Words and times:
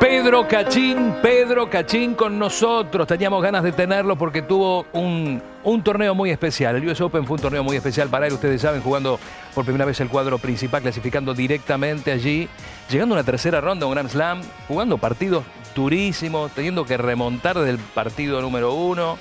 Pedro 0.00 0.48
Cachín, 0.48 1.14
Pedro 1.22 1.70
Cachín 1.70 2.14
con 2.14 2.36
nosotros. 2.36 3.06
Teníamos 3.06 3.42
ganas 3.42 3.62
de 3.62 3.70
tenerlo 3.70 4.16
porque 4.16 4.42
tuvo 4.42 4.86
un, 4.92 5.40
un, 5.62 5.82
torneo 5.84 6.14
muy 6.14 6.30
especial. 6.30 6.74
El 6.74 6.88
US 6.88 7.00
Open 7.00 7.26
fue 7.26 7.36
un 7.36 7.42
torneo 7.42 7.62
muy 7.62 7.76
especial 7.76 8.08
para 8.08 8.26
él, 8.26 8.32
ustedes 8.32 8.60
saben, 8.60 8.82
jugando 8.82 9.20
por 9.54 9.64
primera 9.64 9.84
vez 9.84 10.00
el 10.00 10.08
cuadro 10.08 10.38
principal, 10.38 10.82
clasificando 10.82 11.32
directamente 11.32 12.10
allí, 12.10 12.48
llegando 12.90 13.14
a 13.14 13.18
una 13.18 13.24
tercera 13.24 13.60
ronda, 13.60 13.86
un 13.86 13.92
Grand 13.92 14.10
Slam, 14.10 14.40
jugando 14.66 14.98
partidos 14.98 15.44
durísimos, 15.74 16.50
teniendo 16.52 16.84
que 16.84 16.96
remontar 16.96 17.58
del 17.58 17.78
partido 17.78 18.40
número 18.42 18.74
uno, 18.74 19.16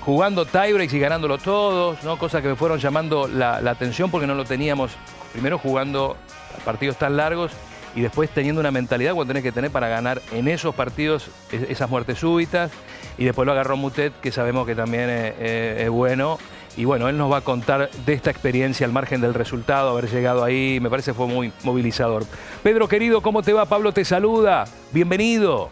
jugando 0.00 0.46
tiebreaks 0.46 0.94
y 0.94 0.98
ganándolo 0.98 1.38
todos, 1.38 2.02
¿no? 2.02 2.18
cosas 2.18 2.42
que 2.42 2.48
me 2.48 2.56
fueron 2.56 2.78
llamando 2.78 3.28
la, 3.28 3.60
la 3.60 3.70
atención 3.70 4.10
porque 4.10 4.26
no 4.26 4.34
lo 4.34 4.44
teníamos, 4.44 4.92
primero 5.32 5.58
jugando 5.58 6.16
partidos 6.64 6.96
tan 6.96 7.16
largos 7.16 7.52
y 7.94 8.00
después 8.00 8.30
teniendo 8.30 8.60
una 8.60 8.70
mentalidad 8.70 9.14
cuando 9.14 9.32
tenés 9.32 9.42
que 9.42 9.52
tener 9.52 9.70
para 9.70 9.88
ganar 9.88 10.20
en 10.32 10.48
esos 10.48 10.74
partidos 10.74 11.30
esas 11.50 11.88
muertes 11.90 12.18
súbitas. 12.18 12.70
Y 13.16 13.24
después 13.24 13.46
lo 13.46 13.52
agarró 13.52 13.76
Mutet, 13.76 14.12
que 14.20 14.30
sabemos 14.30 14.66
que 14.66 14.74
también 14.74 15.10
es, 15.10 15.34
es, 15.40 15.90
bueno. 15.90 16.38
Y 16.76 16.84
bueno, 16.84 17.08
él 17.08 17.18
nos 17.18 17.32
va 17.32 17.38
a 17.38 17.40
contar 17.40 17.90
de 17.90 18.12
esta 18.12 18.30
experiencia 18.30 18.86
al 18.86 18.92
margen 18.92 19.20
del 19.20 19.34
resultado, 19.34 19.90
haber 19.90 20.08
llegado 20.08 20.44
ahí, 20.44 20.78
me 20.80 20.88
parece 20.88 21.12
fue 21.12 21.26
muy 21.26 21.52
movilizador. 21.64 22.24
Pedro 22.62 22.86
querido, 22.86 23.20
¿cómo 23.20 23.42
te 23.42 23.52
va? 23.52 23.64
Pablo 23.64 23.90
te 23.90 24.04
saluda. 24.04 24.64
Bienvenido. 24.92 25.70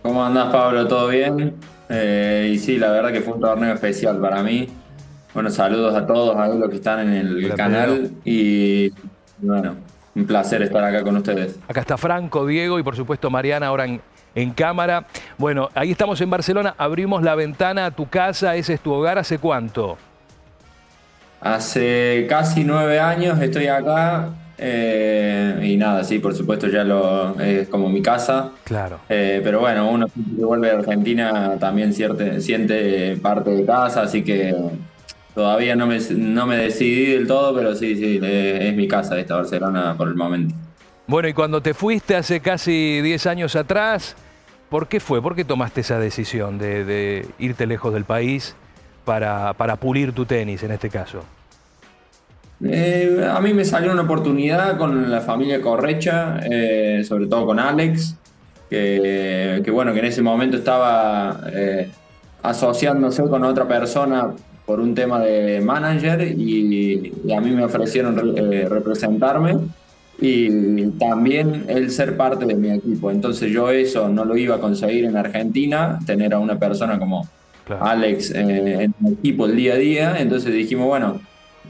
¿Cómo 0.00 0.24
andás, 0.24 0.50
Pablo? 0.50 0.88
¿Todo 0.88 1.08
bien? 1.08 1.56
Eh, 1.90 2.52
y 2.54 2.58
sí, 2.58 2.78
la 2.78 2.90
verdad 2.90 3.12
que 3.12 3.20
fue 3.20 3.34
un 3.34 3.40
torneo 3.40 3.74
especial 3.74 4.18
para 4.18 4.42
mí. 4.42 4.68
Bueno, 5.34 5.50
saludos 5.50 5.94
a 5.94 6.06
todos, 6.06 6.34
a 6.34 6.48
los 6.48 6.70
que 6.70 6.76
están 6.76 7.00
en 7.00 7.12
el 7.12 7.44
Hola, 7.44 7.54
canal. 7.54 7.90
Pedro. 7.90 8.10
Y 8.24 8.92
bueno, 9.38 9.76
un 10.14 10.26
placer 10.26 10.62
estar 10.62 10.82
acá 10.84 11.02
con 11.02 11.16
ustedes. 11.16 11.56
Acá 11.68 11.80
está 11.80 11.96
Franco, 11.96 12.46
Diego 12.46 12.78
y 12.78 12.82
por 12.82 12.96
supuesto 12.96 13.30
Mariana 13.30 13.66
ahora 13.66 13.84
en, 13.84 14.00
en, 14.34 14.50
cámara. 14.52 15.06
Bueno, 15.38 15.68
ahí 15.74 15.90
estamos 15.90 16.20
en 16.20 16.30
Barcelona, 16.30 16.74
abrimos 16.78 17.22
la 17.22 17.34
ventana 17.34 17.86
a 17.86 17.90
tu 17.90 18.08
casa, 18.08 18.56
ese 18.56 18.74
es 18.74 18.80
tu 18.80 18.92
hogar, 18.92 19.18
¿hace 19.18 19.38
cuánto? 19.38 19.98
Hace 21.40 22.26
casi 22.28 22.64
nueve 22.64 22.98
años 22.98 23.40
estoy 23.40 23.66
acá 23.66 24.30
eh, 24.58 25.60
y 25.62 25.76
nada, 25.76 26.02
sí, 26.02 26.18
por 26.18 26.34
supuesto 26.34 26.68
ya 26.68 26.82
lo 26.82 27.38
es 27.40 27.68
como 27.68 27.88
mi 27.88 28.00
casa. 28.00 28.50
Claro. 28.64 29.00
Eh, 29.08 29.40
pero 29.44 29.60
bueno, 29.60 29.90
uno 29.90 30.06
que 30.06 30.44
vuelve 30.44 30.70
a 30.70 30.78
Argentina 30.78 31.56
también 31.58 31.92
siente, 31.92 32.40
siente 32.40 33.16
parte 33.16 33.50
de 33.50 33.66
casa, 33.66 34.02
así 34.02 34.22
que 34.24 34.54
Todavía 35.36 35.76
no 35.76 35.86
me, 35.86 35.98
no 36.00 36.46
me 36.46 36.56
decidí 36.56 37.12
del 37.12 37.26
todo, 37.26 37.54
pero 37.54 37.74
sí, 37.74 37.94
sí, 37.94 38.18
es 38.22 38.74
mi 38.74 38.88
casa 38.88 39.18
esta 39.18 39.36
Barcelona 39.36 39.94
por 39.94 40.08
el 40.08 40.14
momento. 40.14 40.54
Bueno, 41.06 41.28
y 41.28 41.34
cuando 41.34 41.60
te 41.60 41.74
fuiste 41.74 42.16
hace 42.16 42.40
casi 42.40 43.02
10 43.02 43.26
años 43.26 43.54
atrás, 43.54 44.16
¿por 44.70 44.88
qué 44.88 44.98
fue? 44.98 45.20
¿Por 45.20 45.36
qué 45.36 45.44
tomaste 45.44 45.82
esa 45.82 45.98
decisión 45.98 46.56
de, 46.56 46.86
de 46.86 47.26
irte 47.38 47.66
lejos 47.66 47.92
del 47.92 48.06
país 48.06 48.56
para, 49.04 49.52
para, 49.52 49.76
pulir 49.76 50.12
tu 50.12 50.24
tenis 50.24 50.62
en 50.62 50.70
este 50.70 50.88
caso? 50.88 51.22
Eh, 52.64 53.28
a 53.30 53.38
mí 53.40 53.52
me 53.52 53.66
salió 53.66 53.92
una 53.92 54.04
oportunidad 54.04 54.78
con 54.78 55.10
la 55.10 55.20
familia 55.20 55.60
Correcha, 55.60 56.40
eh, 56.50 57.04
sobre 57.06 57.26
todo 57.26 57.44
con 57.44 57.60
Alex, 57.60 58.16
que, 58.70 59.60
que, 59.62 59.70
bueno, 59.70 59.92
que 59.92 59.98
en 59.98 60.06
ese 60.06 60.22
momento 60.22 60.56
estaba 60.56 61.42
eh, 61.52 61.90
asociándose 62.42 63.22
con 63.24 63.44
otra 63.44 63.68
persona 63.68 64.32
por 64.66 64.80
un 64.80 64.94
tema 64.94 65.20
de 65.20 65.60
manager 65.60 66.20
y, 66.22 67.12
y 67.24 67.32
a 67.32 67.40
mí 67.40 67.50
me 67.52 67.64
ofrecieron 67.64 68.36
eh, 68.36 68.66
representarme 68.68 69.56
y 70.20 70.86
también 70.98 71.64
el 71.68 71.90
ser 71.90 72.16
parte 72.16 72.46
de 72.46 72.54
mi 72.54 72.70
equipo. 72.70 73.10
Entonces 73.10 73.50
yo 73.52 73.70
eso 73.70 74.08
no 74.08 74.24
lo 74.24 74.36
iba 74.36 74.56
a 74.56 74.60
conseguir 74.60 75.04
en 75.04 75.16
Argentina, 75.16 75.98
tener 76.06 76.34
a 76.34 76.38
una 76.38 76.58
persona 76.58 76.98
como 76.98 77.28
claro. 77.64 77.84
Alex 77.84 78.30
eh, 78.30 78.84
en 78.84 78.94
mi 78.98 79.12
equipo 79.12 79.46
el 79.46 79.56
día 79.56 79.74
a 79.74 79.76
día. 79.76 80.16
Entonces 80.18 80.52
dijimos, 80.52 80.86
bueno, 80.86 81.20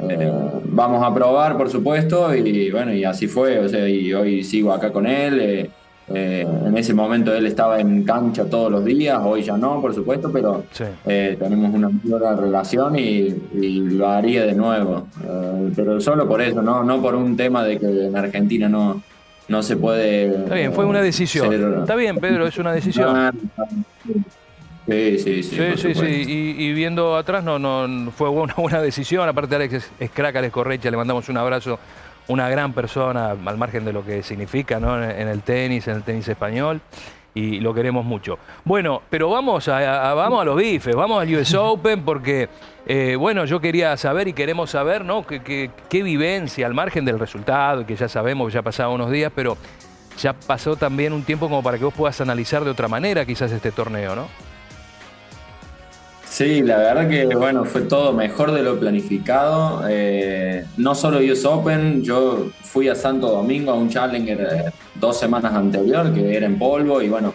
eh, 0.08 0.30
vamos 0.64 1.02
a 1.02 1.12
probar, 1.12 1.56
por 1.56 1.70
supuesto, 1.70 2.34
y 2.34 2.70
bueno, 2.70 2.94
y 2.94 3.04
así 3.04 3.26
fue. 3.26 3.58
O 3.58 3.68
sea, 3.68 3.88
y 3.88 4.12
hoy 4.12 4.44
sigo 4.44 4.72
acá 4.72 4.92
con 4.92 5.06
él. 5.06 5.40
Eh, 5.40 5.70
eh, 6.08 6.46
en 6.66 6.78
ese 6.78 6.94
momento 6.94 7.34
él 7.34 7.46
estaba 7.46 7.80
en 7.80 8.04
cancha 8.04 8.44
todos 8.44 8.70
los 8.70 8.84
días, 8.84 9.18
hoy 9.24 9.42
ya 9.42 9.56
no, 9.56 9.80
por 9.80 9.92
supuesto, 9.92 10.30
pero 10.32 10.64
sí. 10.70 10.84
eh, 11.04 11.36
tenemos 11.38 11.74
una 11.74 11.90
buena 12.04 12.36
relación 12.36 12.96
y, 12.96 13.34
y, 13.54 13.80
lo 13.80 14.08
haría 14.08 14.46
de 14.46 14.54
nuevo. 14.54 15.08
Eh, 15.24 15.72
pero 15.74 16.00
solo 16.00 16.28
por 16.28 16.40
eso, 16.40 16.62
¿no? 16.62 16.84
no 16.84 17.02
por 17.02 17.16
un 17.16 17.36
tema 17.36 17.64
de 17.64 17.78
que 17.78 18.06
en 18.06 18.16
Argentina 18.16 18.68
no, 18.68 19.02
no 19.48 19.62
se 19.64 19.76
puede. 19.76 20.28
Está 20.28 20.54
bien, 20.54 20.72
fue 20.72 20.84
una 20.84 21.02
decisión. 21.02 21.50
Ser... 21.50 21.78
Está 21.80 21.96
bien, 21.96 22.18
Pedro, 22.18 22.46
es 22.46 22.56
una 22.56 22.72
decisión. 22.72 23.32
Sí, 24.88 25.18
sí, 25.18 25.42
sí. 25.42 25.56
Sí, 25.56 25.64
sí, 25.76 25.94
sí. 25.94 26.06
Y, 26.06 26.64
y, 26.66 26.72
viendo 26.72 27.16
atrás, 27.16 27.42
no, 27.42 27.58
no 27.58 28.12
fue 28.12 28.28
una 28.28 28.54
buena 28.54 28.80
decisión. 28.80 29.28
Aparte, 29.28 29.56
Alex 29.56 29.74
es, 29.74 29.90
es 29.98 30.10
crack, 30.12 30.36
Alex 30.36 30.52
Correcha, 30.52 30.88
le 30.88 30.96
mandamos 30.96 31.28
un 31.28 31.36
abrazo 31.36 31.80
una 32.28 32.48
gran 32.48 32.72
persona 32.72 33.30
al 33.30 33.58
margen 33.58 33.84
de 33.84 33.92
lo 33.92 34.04
que 34.04 34.22
significa 34.22 34.80
¿no? 34.80 35.02
en 35.02 35.28
el 35.28 35.42
tenis, 35.42 35.86
en 35.88 35.96
el 35.96 36.02
tenis 36.02 36.28
español. 36.28 36.80
Y 37.34 37.60
lo 37.60 37.74
queremos 37.74 38.02
mucho. 38.02 38.38
Bueno, 38.64 39.02
pero 39.10 39.28
vamos 39.28 39.68
a, 39.68 40.14
vamos 40.14 40.40
a 40.40 40.44
los 40.46 40.56
bifes, 40.56 40.96
vamos 40.96 41.20
al 41.20 41.34
US 41.34 41.52
Open, 41.52 42.02
porque, 42.02 42.48
eh, 42.86 43.14
bueno, 43.14 43.44
yo 43.44 43.60
quería 43.60 43.94
saber 43.98 44.28
y 44.28 44.32
queremos 44.32 44.70
saber, 44.70 45.04
¿no? 45.04 45.26
¿Qué, 45.26 45.70
qué, 45.90 46.02
vivencia, 46.02 46.66
al 46.66 46.72
margen 46.72 47.04
del 47.04 47.18
resultado, 47.18 47.84
que 47.84 47.94
ya 47.94 48.08
sabemos, 48.08 48.54
ya 48.54 48.62
pasado 48.62 48.92
unos 48.92 49.10
días, 49.10 49.30
pero 49.34 49.58
ya 50.18 50.32
pasó 50.32 50.76
también 50.76 51.12
un 51.12 51.24
tiempo 51.24 51.46
como 51.46 51.62
para 51.62 51.76
que 51.76 51.84
vos 51.84 51.92
puedas 51.92 52.18
analizar 52.22 52.64
de 52.64 52.70
otra 52.70 52.88
manera 52.88 53.26
quizás 53.26 53.52
este 53.52 53.70
torneo, 53.70 54.16
¿no? 54.16 54.28
Sí, 56.28 56.62
la 56.62 56.76
verdad 56.76 57.08
que 57.08 57.24
bueno, 57.34 57.64
fue 57.64 57.82
todo 57.82 58.12
mejor 58.12 58.52
de 58.52 58.62
lo 58.62 58.78
planificado. 58.78 59.82
Eh, 59.88 60.64
no 60.76 60.94
solo 60.94 61.18
US 61.18 61.44
Open, 61.44 62.02
yo 62.02 62.48
fui 62.62 62.88
a 62.88 62.94
Santo 62.94 63.28
Domingo 63.28 63.72
a 63.72 63.74
un 63.74 63.88
Challenger 63.88 64.40
eh, 64.40 64.72
dos 64.94 65.18
semanas 65.18 65.54
anterior, 65.54 66.12
que 66.12 66.36
era 66.36 66.46
en 66.46 66.58
polvo, 66.58 67.00
y 67.00 67.08
bueno, 67.08 67.32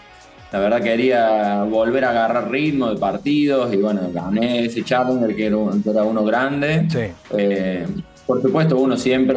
la 0.51 0.59
verdad 0.59 0.81
quería 0.81 1.63
volver 1.63 2.05
a 2.05 2.09
agarrar 2.11 2.51
ritmo 2.51 2.89
de 2.89 2.99
partidos, 2.99 3.73
y 3.73 3.77
bueno, 3.77 4.01
gané 4.13 4.65
ese 4.65 4.83
Challenger 4.83 5.35
que 5.35 5.47
era, 5.47 5.57
que 5.83 5.89
era 5.89 6.03
uno 6.03 6.23
grande. 6.23 6.85
Sí. 6.89 7.13
Eh, 7.37 7.85
por 8.27 8.41
supuesto, 8.41 8.77
uno 8.77 8.95
siempre, 8.97 9.35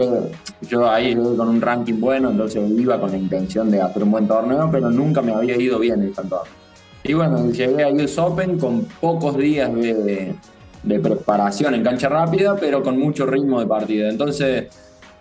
yo 0.69 0.91
ahí 0.91 1.15
con 1.15 1.49
un 1.49 1.61
ranking 1.61 1.99
bueno, 1.99 2.31
entonces 2.31 2.63
iba 2.79 3.01
con 3.01 3.11
la 3.11 3.17
intención 3.17 3.71
de 3.71 3.81
hacer 3.81 4.03
un 4.03 4.11
buen 4.11 4.29
torneo, 4.29 4.69
pero 4.71 4.91
nunca 4.91 5.23
me 5.23 5.33
había 5.33 5.57
ido 5.57 5.79
bien 5.79 6.03
el 6.03 6.15
Santo 6.15 6.37
Domingo. 6.37 6.64
Y 7.07 7.13
bueno, 7.13 7.51
llegué 7.51 7.85
a 7.85 7.89
US 7.91 8.19
Open 8.19 8.59
con 8.59 8.87
pocos 9.01 9.37
días 9.37 9.73
de, 9.75 10.35
de, 10.83 10.99
preparación 11.01 11.75
en 11.75 11.85
cancha 11.85 12.09
rápida, 12.09 12.57
pero 12.57 12.83
con 12.83 12.99
mucho 12.99 13.27
ritmo 13.27 13.61
de 13.61 13.67
partida. 13.67 14.09
Entonces 14.09 14.69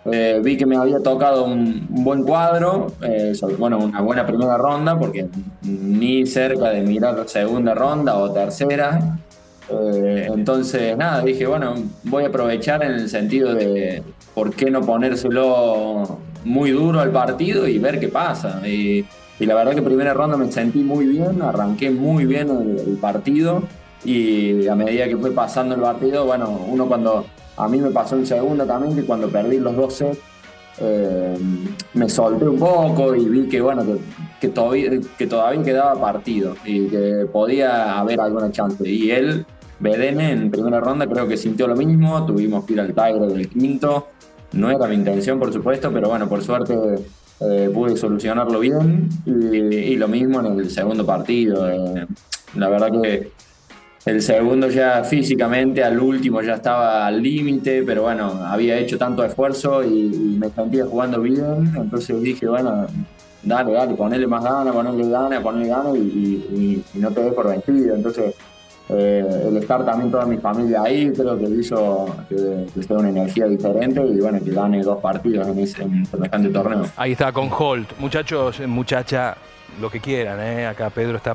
eh, 0.06 0.40
vi 0.42 0.56
que 0.56 0.64
me 0.64 0.76
había 0.76 1.00
tocado 1.00 1.44
un, 1.44 1.86
buen 1.90 2.24
cuadro, 2.24 2.88
eh, 3.02 3.34
bueno, 3.58 3.78
una 3.78 4.00
buena 4.00 4.26
primera 4.26 4.56
ronda, 4.56 4.98
porque 4.98 5.26
ni 5.62 6.24
cerca 6.24 6.70
de 6.70 6.80
mirar 6.80 7.22
segunda 7.28 7.74
ronda 7.74 8.16
o 8.16 8.32
tercera. 8.32 9.18
Eh, 9.68 10.28
entonces, 10.32 10.96
nada, 10.96 11.22
dije, 11.22 11.46
bueno, 11.46 11.74
voy 12.04 12.24
a 12.24 12.28
aprovechar 12.28 12.82
en 12.82 12.92
el 12.92 13.10
sentido 13.10 13.54
de 13.54 14.02
por 14.34 14.54
qué 14.54 14.70
no 14.70 14.80
ponérselo 14.80 16.18
muy 16.44 16.70
duro 16.70 17.00
al 17.00 17.10
partido 17.10 17.68
y 17.68 17.78
ver 17.78 18.00
qué 18.00 18.08
pasa. 18.08 18.62
Y 19.38 19.46
la 19.46 19.54
verdad 19.54 19.74
que 19.74 19.82
primera 19.82 20.14
ronda 20.14 20.36
me 20.36 20.50
sentí 20.50 20.82
muy 20.82 21.06
bien, 21.06 21.42
arranqué 21.42 21.90
muy 21.90 22.24
bien 22.24 22.48
el, 22.50 22.78
el, 22.88 22.96
partido 22.98 23.62
y 24.04 24.66
a 24.68 24.74
medida 24.74 25.06
que 25.06 25.16
fue 25.16 25.32
pasando 25.32 25.74
el 25.74 25.80
partido, 25.80 26.24
bueno, 26.24 26.60
uno 26.68 26.86
cuando 26.86 27.24
a 27.56 27.68
mí 27.68 27.80
me 27.80 27.90
pasó 27.90 28.16
en 28.16 28.26
segunda 28.26 28.66
también, 28.66 28.94
que 28.94 29.04
cuando 29.04 29.28
perdí 29.28 29.58
los 29.58 29.76
dos 29.76 29.94
sets, 29.94 30.18
eh, 30.78 31.36
me 31.94 32.08
solté 32.08 32.48
un 32.48 32.58
poco 32.58 33.14
y 33.14 33.28
vi 33.28 33.48
que 33.48 33.60
bueno 33.60 33.84
que, 34.40 34.48
todavía, 34.48 34.90
que 35.16 35.26
todavía 35.26 35.62
quedaba 35.62 36.00
partido 36.00 36.56
y 36.64 36.88
que 36.88 37.26
podía 37.32 37.98
haber 37.98 38.20
alguna 38.20 38.50
chance. 38.50 38.88
Y 38.88 39.10
él, 39.10 39.46
BDN, 39.78 40.20
en 40.20 40.50
primera 40.50 40.80
ronda 40.80 41.06
creo 41.06 41.28
que 41.28 41.36
sintió 41.36 41.68
lo 41.68 41.76
mismo, 41.76 42.26
tuvimos 42.26 42.64
que 42.64 42.72
ir 42.72 42.80
al 42.80 42.92
Tiger 42.92 43.20
del 43.20 43.48
quinto, 43.48 44.08
no 44.52 44.70
era 44.70 44.86
mi 44.88 44.96
intención 44.96 45.38
por 45.38 45.52
supuesto, 45.52 45.92
pero 45.92 46.08
bueno, 46.08 46.28
por 46.28 46.42
suerte 46.42 46.74
eh, 47.40 47.70
pude 47.72 47.96
solucionarlo 47.96 48.60
bien 48.60 49.08
y, 49.26 49.96
lo 49.96 50.08
mismo 50.08 50.40
en 50.40 50.58
el 50.58 50.70
segundo 50.70 51.04
partido. 51.04 51.68
Eh, 51.68 52.06
la 52.56 52.68
verdad 52.68 52.90
que 53.02 53.32
el 54.06 54.22
segundo 54.22 54.68
ya 54.68 55.02
físicamente, 55.04 55.82
al 55.82 55.98
último 55.98 56.42
ya 56.42 56.54
estaba 56.54 57.06
al 57.06 57.22
límite, 57.22 57.82
pero 57.82 58.02
bueno, 58.02 58.40
había 58.44 58.78
hecho 58.78 58.98
tanto 58.98 59.24
esfuerzo 59.24 59.82
y, 59.82 60.14
y, 60.14 60.36
me 60.38 60.50
sentía 60.50 60.84
jugando 60.86 61.20
bien, 61.20 61.72
entonces 61.76 62.20
dije, 62.20 62.46
bueno, 62.46 62.86
dale, 63.44 63.72
dale, 63.72 63.94
ponele 63.94 64.26
más 64.26 64.42
ganas, 64.42 64.74
ponele 64.74 65.08
ganas, 65.08 65.42
ponele 65.42 65.68
ganas 65.68 65.96
y, 65.96 66.82
y, 66.94 66.98
no 66.98 67.10
te 67.10 67.22
des 67.22 67.32
por 67.32 67.48
vencido. 67.48 67.94
Entonces 67.94 68.34
eh, 68.88 69.46
el 69.48 69.56
estar 69.56 69.84
también 69.84 70.10
toda 70.10 70.26
mi 70.26 70.36
familia 70.36 70.82
ahí, 70.82 71.10
creo 71.12 71.38
que 71.38 71.44
hizo 71.44 72.16
que, 72.28 72.66
que 72.74 72.82
sea 72.82 72.98
una 72.98 73.08
energía 73.08 73.46
diferente 73.46 74.00
y 74.04 74.20
bueno, 74.20 74.38
que 74.44 74.50
gane 74.50 74.82
dos 74.82 75.00
partidos 75.00 75.48
en, 75.48 75.58
ese, 75.58 75.82
en 75.82 76.04
semejante 76.04 76.50
torneo. 76.50 76.84
Ahí 76.96 77.12
está 77.12 77.32
con 77.32 77.48
Holt. 77.50 77.98
Muchachos, 77.98 78.60
muchacha, 78.66 79.36
lo 79.80 79.90
que 79.90 80.00
quieran, 80.00 80.38
¿eh? 80.40 80.66
acá 80.66 80.90
Pedro 80.90 81.16
está 81.16 81.34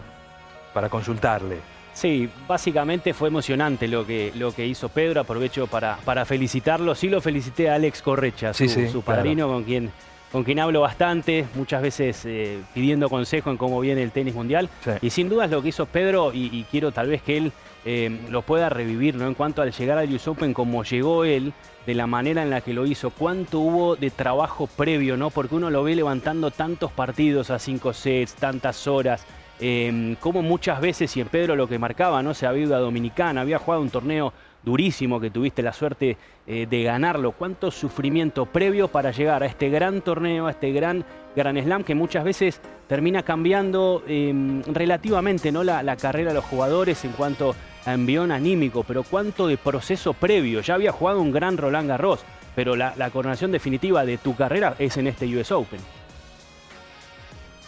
para 0.74 0.90
consultarle. 0.90 1.58
Sí, 1.94 2.30
básicamente 2.48 3.14
fue 3.14 3.28
emocionante 3.28 3.88
lo 3.88 4.06
que, 4.06 4.32
lo 4.36 4.54
que 4.54 4.66
hizo 4.66 4.88
Pedro. 4.88 5.22
Aprovecho 5.22 5.68
para, 5.68 5.98
para 6.06 6.24
felicitarlo. 6.26 6.96
Sí 6.96 7.10
lo 7.10 7.20
felicité 7.20 7.70
a 7.70 7.76
Alex 7.76 8.02
Correcha, 8.02 8.54
su, 8.54 8.64
Sí, 8.64 8.70
sí, 8.70 8.88
su 8.88 9.02
padrino, 9.02 9.48
con 9.48 9.64
quien 9.64 9.92
con 10.32 10.44
quien 10.44 10.60
hablo 10.60 10.82
bastante, 10.82 11.46
muchas 11.56 11.82
veces 11.82 12.24
eh, 12.26 12.60
pidiendo 12.74 13.10
consejo 13.10 13.50
en 13.50 13.58
cómo 13.58 13.80
viene 13.80 14.04
el 14.04 14.12
tenis 14.12 14.36
mundial. 14.36 14.70
Sí. 14.84 14.92
Y 15.02 15.10
sin 15.10 15.30
dudas 15.30 15.50
lo 15.50 15.62
que 15.62 15.70
hizo 15.70 15.86
Pedro, 15.86 16.32
y, 16.34 16.46
y 16.56 16.66
quiero 16.70 16.92
tal 16.92 17.08
vez 17.08 17.22
que 17.22 17.38
él 17.38 17.52
eh, 17.86 18.20
lo 18.30 18.42
pueda 18.42 18.70
revivir, 18.70 19.16
¿no? 19.16 19.26
En 19.26 19.34
cuanto 19.34 19.62
al 19.62 19.72
llegar 19.72 19.98
al 19.98 20.14
US 20.14 20.28
Open, 20.28 20.54
como 20.54 20.84
llegó 20.84 21.24
él, 21.24 21.54
de 21.86 21.96
la 21.96 22.08
manera 22.08 22.44
en 22.44 22.50
la 22.50 22.62
que 22.62 22.74
lo 22.74 22.86
hizo, 22.86 23.10
cuánto 23.10 23.60
hubo 23.60 23.96
de 23.96 24.12
trabajo 24.12 24.68
previo, 24.68 25.18
¿no? 25.18 25.30
Porque 25.30 25.56
uno 25.56 25.70
lo 25.70 25.84
ve 25.84 25.96
levantando 25.96 26.52
tantos 26.52 26.92
partidos 26.92 27.50
a 27.50 27.58
cinco 27.58 27.94
sets, 27.94 28.36
tantas 28.36 28.86
horas. 28.86 29.26
Eh, 29.62 30.16
como 30.20 30.42
muchas 30.42 30.80
veces, 30.80 31.16
y 31.18 31.22
en 31.22 31.28
Pedro 31.28 31.56
lo 31.56 31.68
que 31.68 31.80
marcaba, 31.80 32.22
¿no? 32.22 32.34
Se 32.34 32.46
había 32.46 32.64
ido 32.64 32.76
a 32.76 32.80
Dominicana, 32.80 33.42
había 33.42 33.60
jugado 33.60 33.82
un 33.82 33.90
torneo 33.90 34.34
durísimo 34.64 35.20
que 35.20 35.30
tuviste 35.30 35.62
la 35.62 35.74
suerte 35.74 36.18
eh, 36.48 36.68
de 36.70 36.84
ganarlo. 36.84 37.32
¿Cuánto 37.32 37.72
sufrimiento 37.72 38.46
previo 38.46 38.88
para 38.88 39.12
llegar 39.12 39.44
a 39.44 39.46
este 39.46 39.70
gran 39.70 40.02
torneo, 40.02 40.48
a 40.48 40.52
este 40.52 40.72
gran 40.72 41.06
Gran 41.36 41.62
Slam 41.62 41.84
que 41.84 41.96
muchas 41.96 42.24
veces 42.24 42.60
termina 42.88 43.24
cambiando 43.24 44.04
eh, 44.08 44.62
relativamente 44.68 45.52
¿no? 45.52 45.64
La, 45.64 45.96
carrera 45.96 46.30
de 46.30 46.36
los 46.36 46.46
jugadores 46.46 47.06
en 47.06 47.12
cuanto 47.12 47.56
a 47.86 47.94
envión 47.94 48.32
anímico? 48.32 48.84
Pero 48.84 49.04
cuánto 49.04 49.48
de 49.48 49.58
proceso 49.58 50.14
previo. 50.14 50.62
Ya 50.62 50.74
había 50.74 50.92
jugado 50.92 51.22
un 51.22 51.32
gran 51.32 51.58
Roland 51.58 51.88
Garros, 51.88 52.22
pero 52.56 52.76
la, 52.76 53.10
coronación 53.12 53.52
definitiva 53.52 54.06
de 54.06 54.18
tu 54.18 54.36
carrera 54.36 54.76
es 54.80 54.98
en 54.98 55.08
este 55.08 55.26
US 55.38 55.52
Open. 55.52 55.80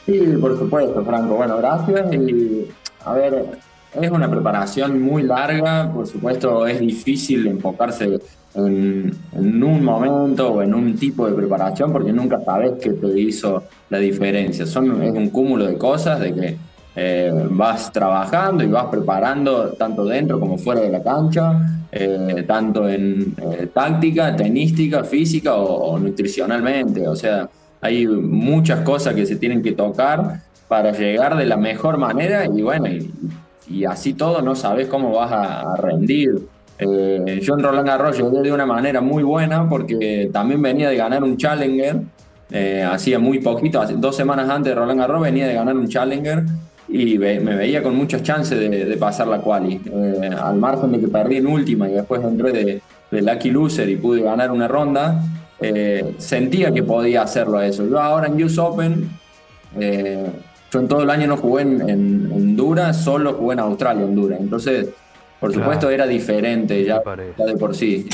Sí, 0.05 0.19
por 0.41 0.57
supuesto, 0.57 1.05
Franco. 1.05 1.35
Bueno, 1.35 1.57
gracias. 1.57 2.07
A 3.05 3.13
ver, 3.13 3.45
es 3.93 4.09
una 4.09 4.29
preparación 4.29 5.01
muy 5.01 5.23
larga, 5.23 5.91
por 5.91 6.07
supuesto 6.07 6.65
es 6.65 6.79
difícil 6.79 7.47
enfocarse 7.47 8.19
en, 8.55 9.11
en, 9.33 9.63
un 9.63 9.83
momento 9.83 10.53
o 10.53 10.61
en 10.61 10.73
un 10.73 10.95
tipo 10.95 11.27
de 11.27 11.33
preparación 11.33 11.91
porque 11.91 12.13
nunca 12.13 12.39
sabes 12.41 12.73
qué 12.81 12.91
te 12.91 13.19
hizo 13.19 13.63
la 13.89 13.97
diferencia. 13.97 14.65
Son, 14.65 15.01
es 15.01 15.11
un 15.11 15.29
cúmulo 15.29 15.65
de 15.65 15.77
cosas 15.77 16.19
de 16.19 16.33
que 16.33 16.57
eh, 16.95 17.31
vas 17.49 17.91
trabajando 17.91 18.63
y 18.63 18.67
vas 18.67 18.85
preparando 18.85 19.69
tanto 19.73 20.05
dentro 20.05 20.39
como 20.39 20.57
fuera 20.57 20.81
de 20.81 20.89
la 20.89 21.03
cancha, 21.03 21.83
eh, 21.91 22.43
tanto 22.47 22.87
en 22.87 23.35
eh, 23.37 23.67
táctica, 23.73 24.35
tenística, 24.35 25.03
física 25.03 25.55
o, 25.55 25.91
o 25.91 25.99
nutricionalmente. 25.99 27.07
O 27.07 27.15
sea, 27.15 27.49
hay 27.81 28.07
muchas 28.07 28.81
cosas 28.81 29.13
que 29.15 29.25
se 29.25 29.35
tienen 29.35 29.61
que 29.61 29.73
tocar 29.73 30.41
para 30.67 30.93
llegar 30.93 31.35
de 31.35 31.45
la 31.45 31.57
mejor 31.57 31.97
manera 31.97 32.45
y 32.45 32.61
bueno, 32.61 32.87
y, 32.87 33.11
y 33.71 33.85
así 33.85 34.13
todo 34.13 34.41
no 34.41 34.55
sabes 34.55 34.87
cómo 34.87 35.11
vas 35.13 35.31
a, 35.31 35.75
rendir. 35.77 36.47
Eh, 36.77 37.39
yo 37.41 37.53
en 37.53 37.63
Roland 37.63 37.87
Garros 37.87 38.17
llegué 38.17 38.41
de 38.41 38.51
una 38.51 38.65
manera 38.65 39.01
muy 39.01 39.23
buena 39.23 39.69
porque 39.69 40.29
también 40.33 40.61
venía 40.61 40.89
de 40.89 40.97
ganar 40.97 41.23
un 41.23 41.37
Challenger, 41.37 41.97
eh, 42.49 42.83
hacía 42.89 43.19
muy 43.19 43.39
poquito, 43.39 43.83
dos 43.97 44.15
semanas 44.15 44.49
antes 44.49 44.71
de 44.71 44.75
Roland 44.75 44.99
Garros 44.99 45.21
venía 45.21 45.47
de 45.47 45.53
ganar 45.53 45.75
un 45.75 45.87
Challenger 45.87 46.43
y 46.91 47.17
me 47.17 47.55
veía 47.55 47.81
con 47.81 47.95
muchas 47.95 48.21
chances 48.21 48.59
de, 48.59 48.97
pasar 48.97 49.27
la 49.27 49.39
quali. 49.39 49.79
Eh, 49.85 50.29
al 50.37 50.57
margen 50.57 50.91
de 50.91 50.99
que 50.99 51.07
perdí 51.07 51.37
en 51.37 51.47
última 51.47 51.89
y 51.89 51.93
después 51.93 52.21
entré 52.23 52.51
de, 52.51 52.81
Lucky 53.11 53.51
Loser 53.51 53.89
y 53.89 53.97
pude 53.97 54.21
ganar 54.21 54.51
una 54.51 54.67
ronda, 54.67 55.21
eh, 55.59 56.15
sentía 56.17 56.73
que 56.73 56.83
podía 56.83 57.23
hacerlo 57.23 57.61
eso. 57.61 57.87
Yo 57.87 57.99
ahora 57.99 58.27
en 58.27 58.41
US 58.41 58.57
Open 58.57 59.09
yo 60.71 60.79
en 60.79 60.87
todo 60.87 61.03
el 61.03 61.09
año 61.09 61.27
no 61.27 61.37
jugué 61.37 61.63
en, 61.63 61.89
en 61.89 62.31
Honduras, 62.31 63.03
solo 63.03 63.33
jugué 63.33 63.53
en 63.53 63.59
Australia, 63.59 64.05
Honduras. 64.05 64.39
Entonces, 64.39 64.87
por 65.39 65.51
supuesto, 65.51 65.87
claro. 65.87 65.95
era 65.95 66.07
diferente 66.07 66.83
ya, 66.85 67.01
ya, 67.37 67.45
de 67.45 67.57
por 67.57 67.75
sí. 67.75 68.07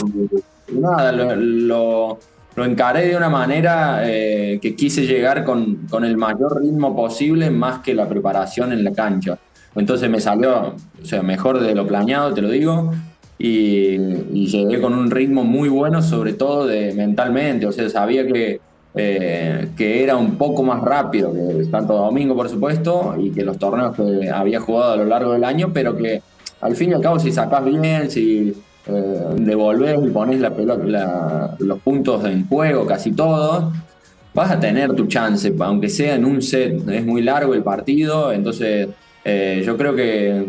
Nada, 0.71 1.11
lo, 1.11 1.35
lo, 1.35 2.19
lo, 2.55 2.65
encaré 2.65 3.07
de 3.07 3.17
una 3.17 3.29
manera 3.29 4.01
eh, 4.05 4.59
que 4.61 4.75
quise 4.75 5.05
llegar 5.05 5.43
con, 5.43 5.87
con, 5.89 6.03
el 6.03 6.17
mayor 6.17 6.61
ritmo 6.61 6.95
posible, 6.95 7.51
más 7.51 7.79
que 7.79 7.93
la 7.93 8.07
preparación 8.07 8.71
en 8.71 8.83
la 8.83 8.91
cancha. 8.91 9.37
Entonces 9.75 10.09
me 10.09 10.19
salió, 10.19 10.75
o 11.01 11.05
sea, 11.05 11.21
mejor 11.21 11.59
de 11.59 11.75
lo 11.75 11.85
planeado, 11.85 12.33
te 12.33 12.41
lo 12.41 12.49
digo. 12.49 12.91
Y, 13.37 13.95
y 14.33 14.47
llegué 14.47 14.81
con 14.81 14.95
un 14.95 15.11
ritmo 15.11 15.43
muy 15.43 15.69
bueno, 15.69 16.01
sobre 16.01 16.33
todo 16.33 16.65
de 16.65 16.93
mentalmente. 16.93 17.67
O 17.67 17.71
sea, 17.71 17.87
sabía 17.89 18.25
que 18.25 18.59
eh, 18.95 19.69
que 19.77 20.03
era 20.03 20.15
un 20.15 20.37
poco 20.37 20.63
más 20.63 20.81
rápido 20.81 21.33
que 21.33 21.65
Santo 21.65 21.93
Domingo, 21.93 22.35
por 22.35 22.49
supuesto, 22.49 23.15
y 23.17 23.31
que 23.31 23.43
los 23.43 23.57
torneos 23.57 23.95
que 23.95 24.29
había 24.29 24.59
jugado 24.59 24.93
a 24.93 24.97
lo 24.97 25.05
largo 25.05 25.33
del 25.33 25.43
año, 25.43 25.71
pero 25.73 25.95
que 25.95 26.21
al 26.61 26.75
fin 26.75 26.91
y 26.91 26.93
al 26.93 27.01
cabo, 27.01 27.19
si 27.19 27.31
sacás 27.31 27.63
bien, 27.63 28.09
si 28.09 28.53
eh, 28.87 29.25
devolvés 29.35 29.99
y 30.03 30.09
pones 30.09 30.39
la 30.39 30.49
la, 30.49 31.55
los 31.59 31.79
puntos 31.79 32.25
en 32.25 32.47
juego, 32.47 32.85
casi 32.85 33.11
todos, 33.11 33.73
vas 34.33 34.51
a 34.51 34.59
tener 34.59 34.93
tu 34.93 35.07
chance, 35.07 35.53
aunque 35.59 35.89
sea 35.89 36.15
en 36.15 36.25
un 36.25 36.41
set. 36.41 36.87
Es 36.89 37.05
muy 37.05 37.21
largo 37.21 37.53
el 37.53 37.63
partido, 37.63 38.31
entonces 38.31 38.89
eh, 39.23 39.61
yo 39.65 39.77
creo 39.77 39.95
que 39.95 40.45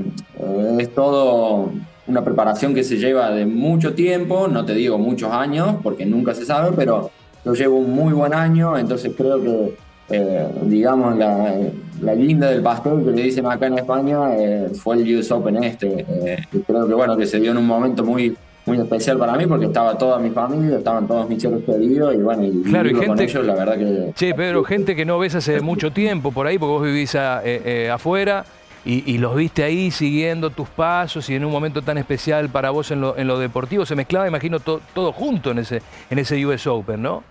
es 0.79 0.95
todo 0.95 1.73
una 2.07 2.25
preparación 2.25 2.75
que 2.75 2.85
se 2.85 2.97
lleva 2.97 3.31
de 3.31 3.45
mucho 3.45 3.93
tiempo, 3.93 4.49
no 4.49 4.65
te 4.65 4.75
digo 4.75 4.99
muchos 4.99 5.31
años, 5.31 5.77
porque 5.83 6.07
nunca 6.07 6.35
se 6.35 6.45
sabe, 6.45 6.71
pero 6.75 7.11
yo 7.45 7.55
llevo 7.55 7.77
un 7.77 7.93
muy 7.93 8.13
buen 8.13 8.35
año, 8.35 8.77
entonces 8.77 9.13
creo 9.17 9.43
que, 9.43 9.75
eh, 10.11 10.49
digamos, 10.63 11.17
la, 11.17 11.55
la, 12.01 12.15
guinda 12.15 12.51
del 12.51 12.63
pastel 12.63 13.05
que 13.05 13.11
le 13.11 13.23
dicen 13.23 13.47
acá 13.47 13.67
en 13.67 13.79
España 13.79 14.37
eh, 14.37 14.69
fue 14.75 14.97
el 14.97 15.19
US 15.19 15.31
Open 15.31 15.63
este. 15.63 16.05
Eh, 16.09 16.39
y 16.53 16.59
creo 16.61 16.87
que, 16.87 16.95
bueno, 16.95 17.17
que 17.17 17.27
se 17.27 17.41
dio 17.41 17.51
en 17.51 17.59
un 17.59 17.67
momento 17.67 18.05
muy 18.05 18.37
muy 18.67 18.79
especial 18.79 19.17
para 19.17 19.35
mí 19.35 19.47
porque 19.47 19.65
estaba 19.65 19.97
toda 19.97 20.19
mi 20.19 20.29
familia, 20.29 20.77
estaban 20.77 21.07
todos 21.07 21.27
mis 21.27 21.41
seres 21.41 21.65
queridos 21.65 22.15
y 22.15 22.19
bueno, 22.19 22.45
y, 22.45 22.63
claro, 22.65 22.91
y 22.91 22.93
gente, 22.93 23.07
con 23.07 23.21
ellos 23.21 23.47
la 23.47 23.55
verdad 23.55 23.79
que... 23.79 24.13
Che, 24.15 24.35
Pedro, 24.35 24.63
gente 24.63 24.95
que 24.95 25.07
no 25.07 25.19
ves 25.19 25.35
hace 25.35 25.61
mucho 25.63 25.91
tiempo 25.91 26.33
por 26.33 26.47
ahí, 26.47 26.59
porque 26.59 26.73
vos 26.73 26.83
vivís 26.83 27.15
a, 27.15 27.41
eh, 27.45 27.91
afuera 27.91 28.45
y, 28.85 29.13
y, 29.13 29.19
los 29.19 29.35
viste 29.35 29.65
ahí 29.65 29.91
siguiendo 29.91 30.51
tus 30.51 30.69
pasos 30.69 31.29
y 31.31 31.35
en 31.35 31.45
un 31.45 31.53
momento 31.53 31.83
tan 31.83 31.99
especial 31.99 32.49
para 32.49 32.71
vos 32.71 32.91
en 32.91 33.01
lo, 33.01 33.17
en 33.19 33.27
lo 33.27 33.39
deportivo 33.39 33.85
se 33.85 33.95
mezclaba, 33.95 34.29
imagino, 34.29 34.61
to, 34.61 34.81
todo 34.95 35.13
junto 35.13 35.51
en 35.51 35.59
ese, 35.59 35.83
en 36.11 36.19
ese 36.19 36.45
US 36.47 36.67
Open, 36.67 37.03
¿no? 37.03 37.23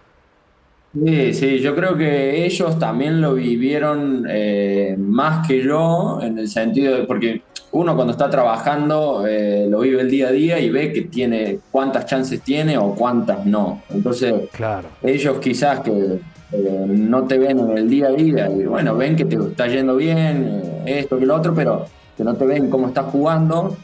Sí, 0.94 1.34
sí, 1.34 1.60
yo 1.60 1.75
creo 1.75 1.98
que 1.98 2.46
ellos 2.46 2.80
también 2.80 3.22
lo 3.22 3.36
vivieron 3.36 4.25
eh, 4.30 4.96
más 4.98 5.48
que 5.48 5.62
yo, 5.62 6.20
en 6.22 6.39
el 6.39 6.48
sentido 6.48 6.96
de, 6.96 7.04
porque 7.04 7.42
uno 7.72 7.96
cuando 7.96 8.12
está 8.12 8.30
trabajando 8.30 9.25
eh, 9.27 9.68
lo 9.70 9.82
vive 9.82 10.01
el 10.01 10.10
día 10.10 10.30
a 10.30 10.32
día 10.32 10.60
y 10.60 10.70
ve 10.70 10.94
que 10.94 11.01
tiene 11.04 11.60
cuántas 11.72 12.06
chances 12.06 12.42
tiene 12.42 12.77
o 12.77 12.96
cuántas 12.96 13.46
no. 13.46 13.84
Entonces, 13.89 14.34
claro. 14.51 14.88
ellos 15.04 15.38
quizás 15.39 15.82
que 15.82 15.92
eh, 15.92 16.86
no 16.88 17.25
te 17.25 17.38
ven 17.38 17.60
en 17.60 17.77
el 17.77 17.89
día 17.89 18.08
a 18.08 18.12
día 18.12 18.50
y 18.50 18.66
bueno, 18.66 18.96
ven 18.96 19.16
que 19.16 19.25
te 19.25 19.36
está 19.36 19.68
yendo 19.68 19.98
bien, 19.98 20.62
esto 20.88 21.17
que 21.17 21.25
lo 21.25 21.36
otro, 21.36 21.53
pero 21.53 21.86
que 22.15 22.24
no 22.24 22.36
te 22.36 22.46
ven 22.46 22.70
cómo 22.70 22.88
estás 22.88 23.06
jugando 23.06 23.75